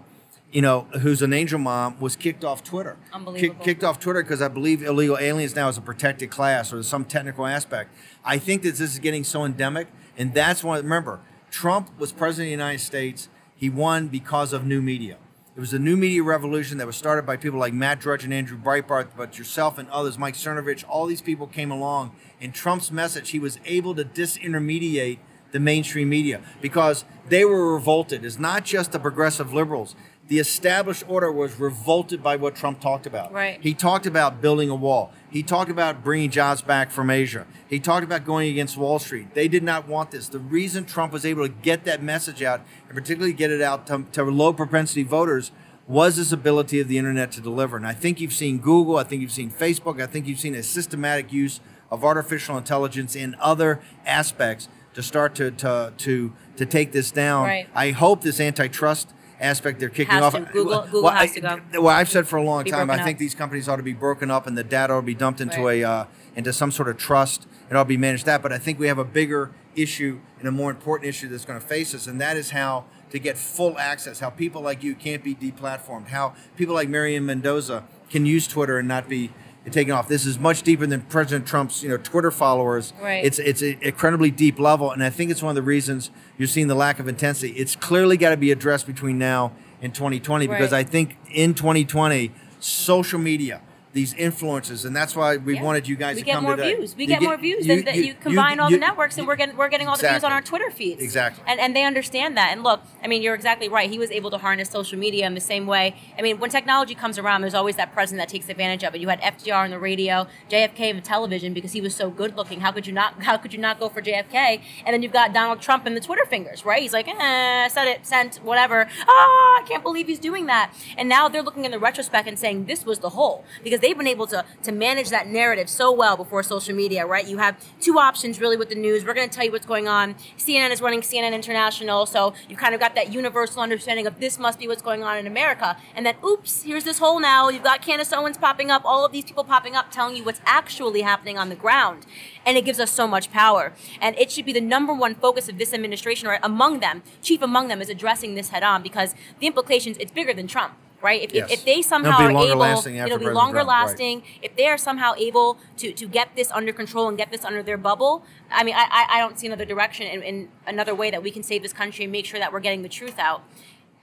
[0.52, 2.98] you know, who's an angel mom, was kicked off Twitter.
[3.14, 3.56] Unbelievable.
[3.56, 6.82] Kick- kicked off Twitter because I believe illegal aliens now is a protected class or
[6.84, 7.92] some technical aspect.
[8.26, 9.88] I think that this is getting so endemic,
[10.18, 10.78] and that's why.
[10.78, 11.20] Remember,
[11.52, 13.30] Trump was president of the United States.
[13.56, 15.18] He won because of new media.
[15.60, 18.34] It was a new media revolution that was started by people like Matt Drudge and
[18.34, 22.16] Andrew Breitbart, but yourself and others, Mike Cernovich, all these people came along.
[22.40, 25.18] In Trump's message, he was able to disintermediate
[25.52, 28.24] the mainstream media because they were revolted.
[28.24, 29.98] It's not just the progressive liberals.
[30.30, 33.34] The established order was revolted by what Trump talked about.
[33.34, 33.60] Right.
[33.62, 35.12] He talked about building a wall.
[35.32, 37.48] He talked about bringing jobs back from Asia.
[37.68, 39.34] He talked about going against Wall Street.
[39.34, 40.30] They did not want this.
[40.30, 43.88] The reason Trump was able to get that message out, and particularly get it out
[43.88, 45.52] to, to low propensity voters,
[45.88, 47.76] was his ability of the internet to deliver.
[47.76, 50.54] And I think you've seen Google, I think you've seen Facebook, I think you've seen
[50.54, 51.60] a systematic use
[51.90, 57.46] of artificial intelligence in other aspects to start to to to, to take this down.
[57.46, 57.68] Right.
[57.74, 60.34] I hope this antitrust aspect they're kicking Has off.
[60.34, 60.42] to.
[60.42, 61.82] Google- Google well, has I- to go.
[61.82, 63.20] Well, I've said for a long Be time, I think up.
[63.20, 65.62] these companies ought to be broken up and the data ought to be dumped into
[65.64, 65.82] Right.
[65.82, 67.48] a uh, into some sort of trust.
[67.70, 68.42] It ought to be managed that.
[68.42, 71.60] But I think we have a bigger issue and a more important issue that's going
[71.60, 74.20] to face us, and that is how to get full access.
[74.20, 76.08] How people like you can't be deplatformed.
[76.10, 79.32] How people like Mary Ann Mendoza can use Twitter and not be
[79.70, 80.08] taken off.
[80.08, 82.94] This is much deeper than President Trump's you know Twitter followers.
[83.02, 83.24] Right.
[83.24, 86.48] It's it's an incredibly deep level, and I think it's one of the reasons you're
[86.48, 87.54] seeing the lack of intensity.
[87.54, 89.52] It's clearly got to be addressed between now
[89.82, 93.62] and 2020 because I think in 2020, social media,
[93.92, 95.64] these influences, and that's why we Yeah.
[95.64, 96.76] wanted you guys we to get come more today.
[96.76, 96.96] views.
[96.96, 99.26] We You get, more views you- than that you- you combine all the networks, and
[99.28, 101.02] we're getting we're getting all the views on our Twitter feeds.
[101.02, 101.44] Exactly.
[101.48, 102.52] And and they understand that.
[102.52, 103.90] And look, I mean, you're exactly right.
[103.90, 105.96] He was able to harness social media in the same way.
[106.18, 109.02] I mean, when technology comes around, there's always that president that takes advantage of it.
[109.02, 112.38] You had FDR on the radio, JFK on the television because he was so good
[112.38, 112.62] looking.
[112.62, 113.24] How could you not?
[113.24, 114.62] How could you not go for JFK?
[114.86, 116.82] And then you've got Donald Trump and the Twitter fingers, right?
[116.82, 118.88] He's like, eh, said it, sent, whatever.
[119.08, 119.12] Ah,
[119.60, 120.72] I can't believe he's doing that.
[120.98, 123.98] And now they're looking in the retrospect and saying this was the whole because they've
[123.98, 127.28] been able to to manage that narrative so well before social media, right?
[127.28, 129.06] You have two options really with the news.
[129.06, 130.16] We're going to tell you what's going on.
[130.38, 134.40] CNN is running CNN International, so you've kind of got that universal understanding of this
[134.40, 135.78] must be what's going on in America.
[135.96, 137.50] And then, oops, here's this hole now.
[137.50, 140.42] You've got Candace Owens popping up, all of these people popping up, telling you what's
[140.46, 142.06] actually happening on the ground.
[142.46, 143.74] And it gives us so much power.
[144.02, 147.42] And it should be the number one focus of this administration, or among them, chief
[147.42, 150.74] among them, is addressing this head on because the implications, it's bigger than Trump.
[151.02, 151.22] Right?
[151.24, 151.50] If, Yes.
[151.52, 153.86] if, if they somehow are able, lasting it'll be President longer Trump, right.
[153.88, 157.46] lasting if they are somehow able to, to get this under control and get this
[157.46, 160.94] under their bubble, I mean, I, I- I don't see another direction in, in another
[160.94, 163.18] way that we can save this country and make sure that we're getting the truth
[163.18, 163.44] out.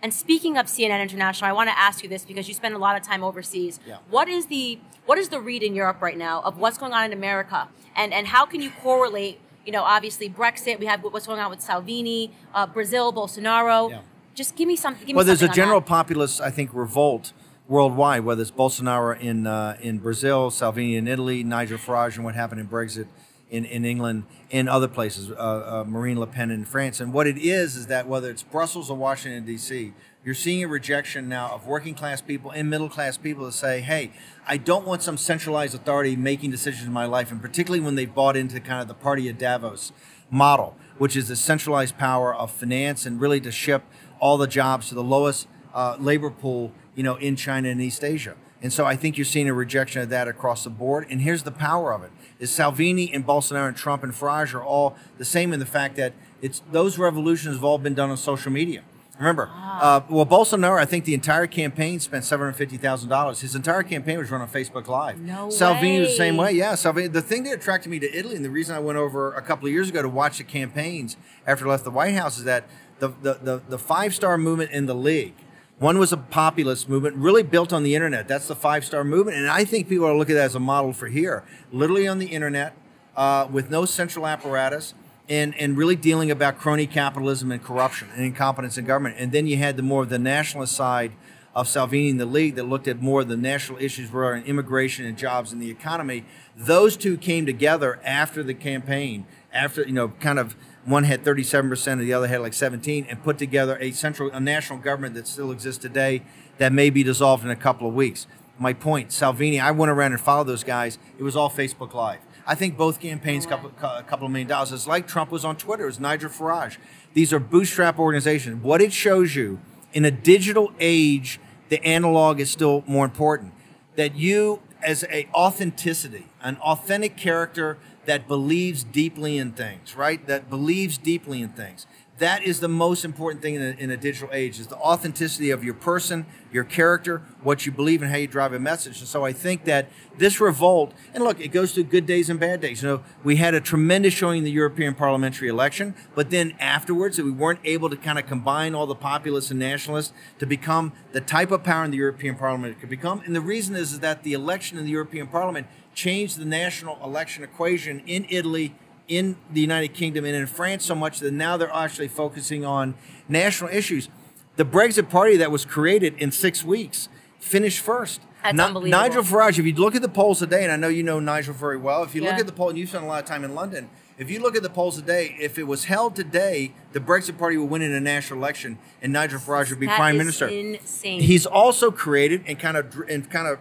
[0.03, 2.79] And speaking of CNN International, I want to ask you this because you spend a
[2.79, 3.81] lot of time overseas.
[3.87, 3.99] Yeah.
[4.11, 7.05] What is the what is the read in Europe right now of what's going on
[7.07, 9.39] in America, and and how can you correlate?
[9.65, 10.79] You know, obviously Brexit.
[10.79, 13.91] We have what's going on with Salvini, uh, Brazil, Bolsonaro.
[13.91, 14.01] Yeah.
[14.37, 14.95] Just give me some.
[14.95, 15.87] Give me Well, there's a general that.
[15.87, 17.33] populist, I think, revolt
[17.69, 22.35] worldwide, whether it's Bolsonaro in uh, in Brazil, Salvini in Italy, Nigel Farage and what
[22.35, 23.07] happened in Brexit
[23.49, 27.01] in, in England, in other places, uh, uh, Marine Le Pen in France.
[27.01, 30.69] And what it is is that whether it's Brussels or Washington D.C., you're seeing a
[30.69, 34.13] rejection now of working class people and middle class people to say, "Hey,
[34.47, 38.13] I don't want some centralized authority making decisions in my life," and particularly when they've
[38.13, 39.93] bought into kind of the party of Davos
[40.31, 43.85] model, which is the centralized power of finance and really to ship
[44.21, 48.03] all the jobs to the lowest uh, labor pool, you know, in China and East
[48.05, 48.35] Asia.
[48.63, 51.07] And so I think you're seeing a rejection of that across the board.
[51.11, 54.65] And here's the power of it: is Salvini and Bolsonaro and Trump and Farage are
[54.65, 58.17] all the same in the fact that it's those revolutions have all been done on
[58.17, 58.83] social media.
[59.19, 63.41] Remember, uh, well, Bolsonaro, I think the entire campaign spent seven hundred fifty thousand dollars.
[63.41, 65.19] His entire campaign was run on Facebook Live.
[65.19, 66.47] No Salvini was the same way.
[66.47, 66.53] way.
[66.53, 67.09] Yeah, Salvini.
[67.09, 69.67] The thing that attracted me to Italy, and the reason I went over a couple
[69.67, 72.69] of years ago to watch the campaigns after I left the White House, is that
[72.99, 75.35] the the the, the five star movement in the league.
[75.79, 78.29] One was a populist movement, really built on the internet.
[78.29, 80.61] That's the five star movement, and I think people are looking at that as a
[80.61, 81.45] model for here.
[81.71, 82.75] Literally on the internet,
[83.15, 84.95] uh, with no central apparatus,
[85.29, 89.17] and and really dealing about crony capitalism and corruption and incompetence in government.
[89.19, 91.13] And then you had the more of the nationalist side
[91.55, 95.07] of Salvini in the league that looked at more of the national issues in immigration
[95.07, 96.25] and jobs and the economy.
[96.55, 100.55] Those two came together after the campaign, after you know, kind of
[100.87, 104.31] one had 37 percent, and the other had like 17, and put together a central,
[104.31, 106.23] a national government that still exists today
[106.59, 108.27] that may be dissolved in a couple of weeks.
[108.59, 110.99] My point, Salvini, I went around and followed those guys.
[111.19, 112.21] It was all Facebook Live.
[112.47, 114.73] I think both campaigns, oh, couple, a couple of million dollars.
[114.73, 115.83] It's like Trump was on Twitter.
[115.83, 116.77] It was Nigel Farage.
[117.13, 118.63] These are bootstrap organizations.
[118.63, 119.59] What it shows you
[119.93, 123.53] in a digital age, the analog is still more important.
[123.97, 130.25] That you, as a authenticity, an authentic character that believes deeply in things, right?
[130.27, 131.87] That believes deeply in things.
[132.19, 135.51] That is the most important thing in a, in a digital age is the authenticity
[135.51, 139.01] of your person, your character, what you believe, and how you drive a message.
[139.01, 142.41] And so I think that this revolt, and look, it goes through good days and
[142.41, 142.83] bad days.
[142.83, 147.21] You know, we had a tremendous showing in the European parliamentary election, but then afterwards,
[147.21, 151.21] we weren't able to kind of combine all the populists and nationalists to become the
[151.21, 153.21] type of power in the European Parliament it could become.
[153.27, 155.67] And the reason is, is that the election in the European Parliament
[155.97, 158.75] changed the national election equation in Italy
[159.09, 162.95] in the United Kingdom and in France so much that now they're actually focusing on
[163.29, 164.09] national issues.
[164.57, 167.09] The Brexit Party that was created in six weeks
[167.41, 168.21] finished first.
[168.43, 168.91] That's unbelievable.
[168.91, 171.55] Nigel Farage, if you look at the polls today, and I know you know Nigel
[171.55, 173.43] very well, if you look at the poll, and you've spent a lot of time
[173.43, 173.89] in London,
[174.19, 177.57] if you look at the polls today, if it was held today, the Brexit Party
[177.59, 180.49] would win in a national election, and Nigel Farage would be That prime is minister.
[180.49, 181.21] insane.
[181.21, 183.59] He's also created and kind of and kind of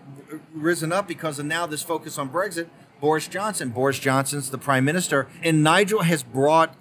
[0.53, 2.67] risen up because of now this focus on Brexit.
[3.01, 3.69] Boris Johnson.
[3.69, 6.73] Boris Johnson's the prime minister, and Nigel has brought,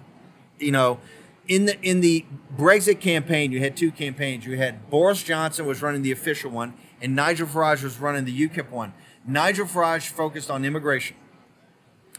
[0.57, 0.99] you know,
[1.47, 2.25] in the in the
[2.57, 4.45] Brexit campaign, you had two campaigns.
[4.45, 8.47] You had Boris Johnson was running the official one, and Nigel Farage was running the
[8.47, 8.93] UKIP one.
[9.27, 11.17] Nigel Farage focused on immigration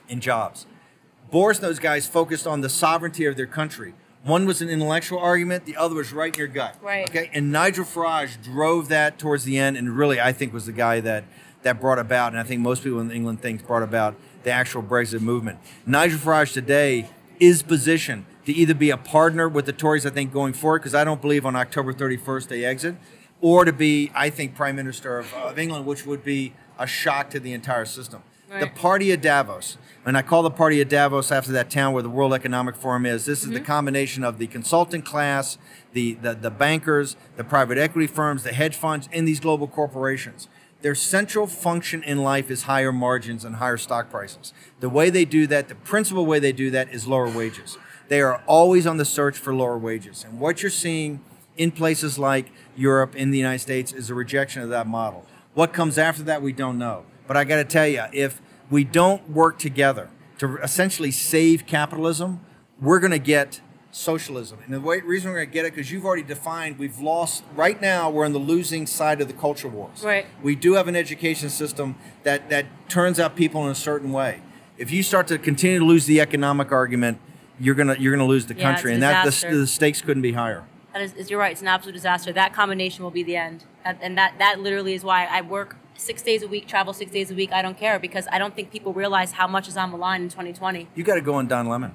[0.09, 0.67] and jobs.
[1.31, 3.95] Boris and those guys focused on the sovereignty of their country.
[4.23, 6.77] One was an intellectual argument, the other was right in your gut.
[6.83, 7.09] Right.
[7.09, 7.31] Okay.
[7.33, 11.01] And Nigel Farage drove that towards the end, and really, I think, was the guy
[11.01, 11.25] that
[11.63, 14.15] that brought about, and I think most people in England think brought about
[14.45, 15.59] the actual Brexit movement.
[15.85, 17.09] Nigel Farage today
[17.41, 20.95] is positioned to either be a partner with the Tories, I think, going forward, because
[20.95, 22.95] I don't believe on October 31st they exit,
[23.41, 27.31] or to be, I think, Prime Minister of, of England, which would be a shock
[27.31, 28.23] to the entire system.
[28.61, 32.03] The party of Davos, and I call the party at Davos after that town where
[32.03, 33.27] the World Economic Forum is.
[33.27, 33.65] This is the mm-hmm.
[33.65, 35.59] combination of the consultant class,
[35.93, 40.49] the, the the bankers, the private equity firms, the hedge funds, and these global corporations.
[40.83, 44.53] Their central function in life is higher margins and higher stock prices.
[44.79, 47.77] The way they do that, the principal way they do that, is lower wages.
[48.09, 51.21] They are always on the search for lower wages, and what you're seeing
[51.57, 55.27] in places like Europe, in the United States, is a rejection of that model.
[55.55, 57.05] What comes after that, we don't know.
[57.27, 58.41] But I got to tell you, if
[58.71, 62.41] we don't work together to essentially save capitalism,
[62.81, 63.61] we're going to get
[63.91, 64.59] socialism.
[64.67, 67.45] And the way, reason we're going to get it, because you've already defined, we've lost,
[67.55, 70.03] right now, we're on the losing side of the culture wars.
[70.05, 70.27] Right.
[70.43, 74.41] We do have an education system that, that turns out people in a certain way.
[74.77, 77.19] If you start to continue to lose the economic argument,
[77.59, 80.33] you're gonna you're gonna lose the Yeah, country, and that the, the stakes couldn't be
[80.33, 80.65] higher.
[80.93, 81.53] That is, is- you're right.
[81.53, 82.31] It's an absolute disaster.
[82.31, 86.23] That combination will be the end, and that that literally is why I work six
[86.23, 87.53] days a week, travel six days a week.
[87.53, 90.23] I don't care because I don't think people realize how much is on the line
[90.23, 90.89] in 2020.
[90.95, 91.95] You got to go on Don Lemon.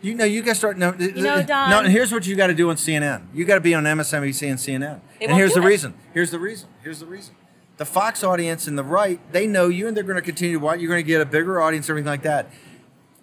[0.00, 0.78] You know, you got to start.
[0.78, 2.76] No, You uh, know, uh, Don- No, and here's what you got to do on
[2.76, 3.22] CNN.
[3.34, 5.00] You got to be on MSNBC and CNN.
[5.20, 5.66] And here's the it.
[5.66, 5.94] reason.
[6.14, 6.68] Here's the reason.
[6.82, 7.34] Here's the reason.
[7.78, 10.64] The Fox audience and the right, they know you, and they're going to continue to
[10.64, 10.78] watch.
[10.78, 12.50] You're going to get a bigger audience, everything like that.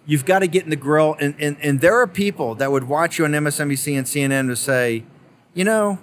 [0.04, 2.84] You've got to get in the grill, and, and and there are people that would
[2.84, 5.04] watch you on MSNBC and CNN to say,
[5.54, 5.98] you know.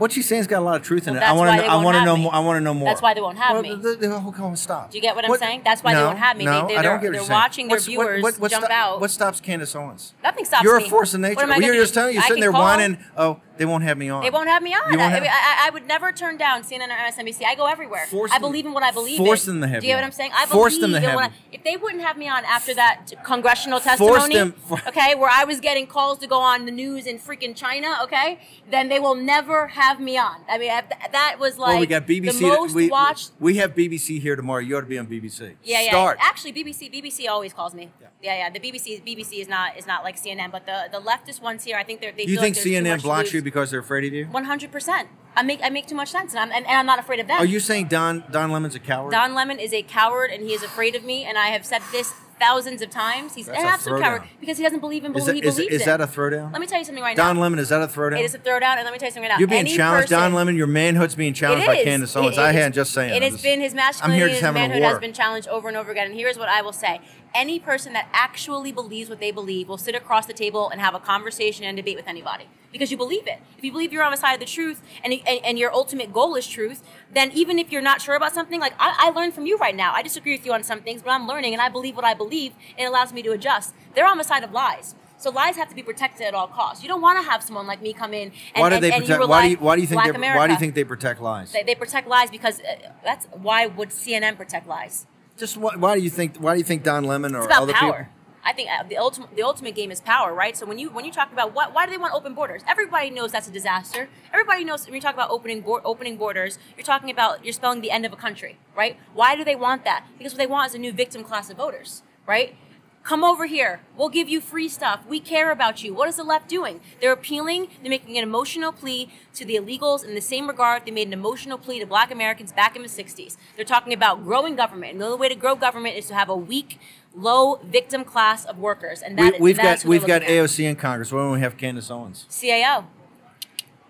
[0.00, 1.26] What she's saying's got a lot of truth in Well, it.
[1.26, 1.66] I want to.
[1.66, 2.22] I want to know me.
[2.22, 2.34] more.
[2.34, 2.88] I want to know more.
[2.88, 3.74] That's why they won't have well, me.
[3.74, 4.90] The, the, oh, the, hold on, stop.
[4.90, 5.60] Do you get what I'm saying?
[5.62, 6.46] That's why they won't have me.
[6.46, 7.30] They- No, they- I don't they're- get what they're saying.
[7.30, 9.00] watching their viewers jump sto- out.
[9.02, 10.14] What stops Candace Owens?
[10.22, 10.70] Nothing stops Candace.
[10.72, 10.86] You're me.
[10.86, 11.46] a force of nature.
[11.46, 12.96] Well, you're just telling you, sitting there whining.
[13.14, 14.22] Oh, they won't have me on.
[14.22, 14.98] They won't have me on.
[14.98, 17.44] I, have- I, I would never turn down CNN or MSNBC.
[17.44, 18.06] I go everywhere.
[18.06, 19.60] Force I believe in what I believe force in.
[19.60, 20.04] them to have Do you get what.
[20.04, 20.30] I'm saying?
[20.34, 23.78] I Force them to have I- if they wouldn't have me on after that congressional
[23.78, 27.18] testimony, them- for- okay, where I was getting calls to go on the news in
[27.18, 28.38] freaking China, okay,
[28.70, 30.36] then they will never have me on.
[30.48, 32.38] I mean, I- that was like well, we got BBC.
[32.38, 33.32] the most we, watched.
[33.38, 34.60] we have BBC here tomorrow.
[34.60, 35.56] You ought to be on BBC.
[35.62, 35.90] Yeah, yeah.
[35.90, 36.16] Start.
[36.22, 37.90] Actually, BBC BBC always calls me.
[38.00, 38.06] Yeah.
[38.22, 38.50] Yeah, yeah.
[38.50, 41.76] The BBC BBC is not is not like CNN, but the the leftist ones here,
[41.76, 44.26] I think they're, they you think like CNN blocks you because they're afraid of you?
[44.26, 45.08] One hundred percent.
[45.36, 47.26] I make I make too much sense, and I'm and, and I'm not afraid of
[47.26, 47.38] them.
[47.38, 49.12] Are you saying Don Don Lemon's a coward?
[49.12, 51.24] Don Lemon is a coward, and he is afraid of me.
[51.24, 53.34] And I have said this thousands of times.
[53.34, 55.74] He's That's an absolute coward because he doesn't believe in is that, he is, believes
[55.74, 56.50] is that a throwdown?
[56.52, 57.32] Let me tell you something right Don now.
[57.34, 58.18] Don Lemon, is that a throwdown?
[58.18, 59.38] It is a throwdown, and let me tell you something right now.
[59.38, 60.56] You're being Any challenged, person, Don Lemon.
[60.56, 61.84] Your manhood's being challenged by.
[61.84, 62.38] Candace It- Owens.
[62.38, 63.14] it- I it's- had just saying.
[63.14, 66.06] It has just- been his masculinity, his manhood has been challenged over and over again.
[66.06, 67.00] And here's what I will say:
[67.34, 70.94] any person that actually believes what they believe will sit across the table and have
[70.94, 73.40] a conversation and debate with anybody because you believe it.
[73.58, 76.12] If you believe you're on the side of the truth and and, and your ultimate
[76.12, 79.34] goal is truth, then even if you're not sure about something, like I, I learned
[79.34, 79.92] from you right now.
[79.94, 82.14] I disagree with you on some things, but I'm learning and I believe what I
[82.14, 83.74] believe, and it allows me to adjust.
[83.94, 84.94] They're on the side of lies.
[85.20, 86.82] So lies have to be protected at all costs.
[86.82, 88.90] You don't want to have someone like me come in and, why do and, they
[88.90, 89.28] and you protect?
[89.28, 90.38] Why do you, why do you think they America.
[90.38, 91.52] Why do you think they protect lies?
[91.52, 95.06] They, they protect lies because uh, that's why would CNN protect lies?
[95.40, 96.36] Just why, why do you think?
[96.36, 97.92] Why do you think Don Lemon or other power.
[97.92, 98.12] people?
[98.44, 100.54] I think uh, the ultimate the ultimate game is power, right?
[100.54, 102.62] So when you when you talk about what why do they want open borders?
[102.68, 104.10] Everybody knows that's a disaster.
[104.34, 107.80] Everybody knows when you talk about opening bor- opening borders, you're talking about you're spelling
[107.80, 108.98] the end of a country, right?
[109.14, 110.04] Why do they want that?
[110.18, 112.54] Because what they want is a new victim class of voters, right?
[113.02, 113.80] Come over here.
[113.96, 115.00] We'll give you free stuff.
[115.08, 115.94] We care about you.
[115.94, 116.80] What is the left doing?
[117.00, 117.68] They're appealing.
[117.80, 121.14] They're making an emotional plea to the illegals in the same regard they made an
[121.14, 123.36] emotional plea to black Americans back in the 60s.
[123.56, 124.92] They're talking about growing government.
[124.92, 126.78] And the only way to grow government is to have a weak,
[127.14, 129.00] low victim class of workers.
[129.00, 130.44] And that, We, we've that's got we've got looking at.
[130.44, 131.10] AOC in Congress.
[131.10, 132.26] Why don't we have Candace Owens?
[132.30, 132.84] CAO.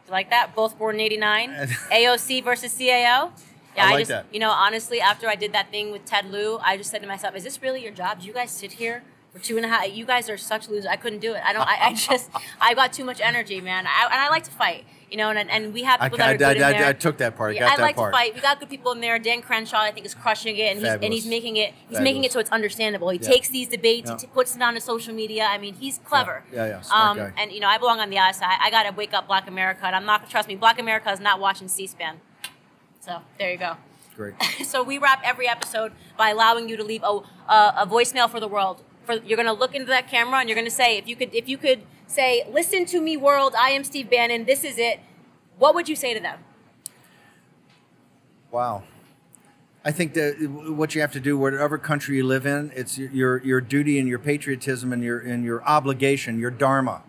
[0.06, 0.54] You like that?
[0.54, 1.50] Both born in 89.
[1.92, 3.32] AOC versus CAO.
[3.76, 4.26] Yeah, I like just, that.
[4.32, 7.08] you know, honestly, after I did that thing with Ted Lieu, I just said to
[7.08, 8.20] myself, is this really your job?
[8.20, 9.02] Do you guys sit here
[9.32, 9.88] for two and a half.
[9.92, 10.86] You guys are such losers.
[10.86, 11.42] I couldn't do it.
[11.44, 11.66] I don't.
[11.66, 12.30] I, I just.
[12.60, 13.86] I got too much energy, man.
[13.86, 14.84] I, and I like to fight.
[15.10, 16.86] You know, and, and we have people I, that are good in I, there.
[16.86, 17.56] I took that part.
[17.56, 18.12] I Yeah, I like part.
[18.12, 18.32] to fight.
[18.32, 19.18] We got good people in there.
[19.18, 21.74] Dan Crenshaw, I think, is crushing it, and he's, and he's making it.
[21.88, 23.08] He's making it so it's understandable.
[23.10, 23.28] He Yeah.
[23.28, 24.16] takes these debates, Yeah.
[24.16, 25.46] he t- puts it on his social media.
[25.46, 26.44] I mean, he's clever.
[26.52, 27.32] Yeah, yeah, smart um.
[27.36, 28.56] And you know, I belong on the other side.
[28.60, 30.30] I got to wake up Black America, and I'm not.
[30.30, 32.20] Trust me, Black America is not watching C-SPAN.
[33.00, 33.76] So there you go.
[34.14, 34.34] Great.
[34.64, 38.40] so we wrap every episode by allowing you to leave a, a, a voicemail for
[38.40, 38.82] the world.
[39.04, 41.16] For you're going to look into that camera and you're going to say, if you
[41.16, 43.54] could, if you could say, "Listen to me, world.
[43.58, 44.44] I am Steve Bannon.
[44.44, 45.00] This is it."
[45.58, 46.38] What would you say to them?
[48.50, 48.84] Wow.
[49.84, 52.98] I think that uh, what you have to do, whatever country you live in, it's
[52.98, 57.02] your your duty and your patriotism and your and your obligation, your dharma,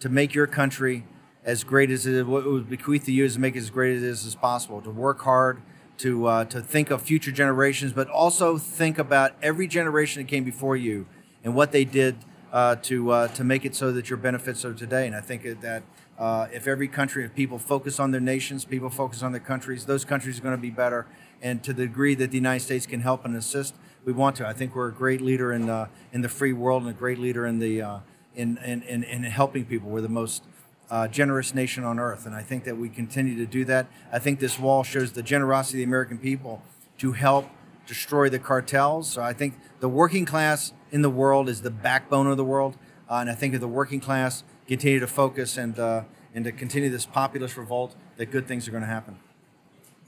[0.00, 1.04] to make your country
[1.46, 3.70] as great as it what it was bequeathed to you is to make it as
[3.70, 4.82] great as it is as possible.
[4.82, 5.62] To work hard,
[5.98, 10.44] to uh, to think of future generations, but also think about every generation that came
[10.44, 11.06] before you
[11.44, 12.16] and what they did
[12.52, 15.06] uh, to uh, to make it so that your benefits are today.
[15.06, 15.84] And I think that
[16.18, 19.86] uh, if every country, if people focus on their nations, people focus on their countries,
[19.86, 21.06] those countries are going to be better.
[21.40, 23.74] And to the degree that the United States can help and assist,
[24.04, 24.48] we want to.
[24.48, 27.18] I think we're a great leader in uh, in the free world and a great
[27.18, 27.98] leader in the uh,
[28.34, 29.90] in, in, in in helping people.
[29.90, 30.42] We're the most
[30.90, 33.86] uh, generous nation on earth, and I think that we continue to do that.
[34.12, 36.62] I think this wall shows the generosity of the American people
[36.98, 37.48] to help
[37.86, 39.08] destroy the cartels.
[39.08, 42.76] So I think the working class in the world is the backbone of the world,
[43.10, 46.02] uh, and I think if the working class continue to focus and uh,
[46.34, 49.18] and to continue this populist revolt, that good things are going to happen.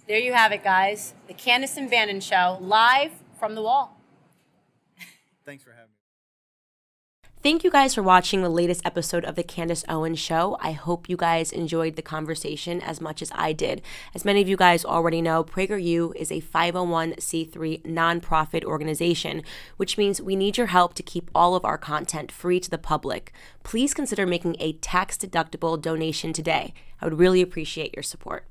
[0.06, 1.14] There you have it, guys.
[1.26, 3.96] The Candace and Bannon Show, live from the wall.
[5.44, 5.88] Thanks for having
[7.24, 7.27] me.
[7.40, 10.56] Thank you guys for watching the latest episode of the Candace Owens Show.
[10.60, 13.80] I hope you guys enjoyed the conversation as much as I did.
[14.12, 19.44] As many of you guys already know, PragerU is a 501c3 nonprofit organization,
[19.76, 22.76] which means we need your help to keep all of our content free to the
[22.76, 23.32] public.
[23.62, 26.74] Please consider making a tax deductible donation today.
[27.00, 28.46] I would really appreciate your support.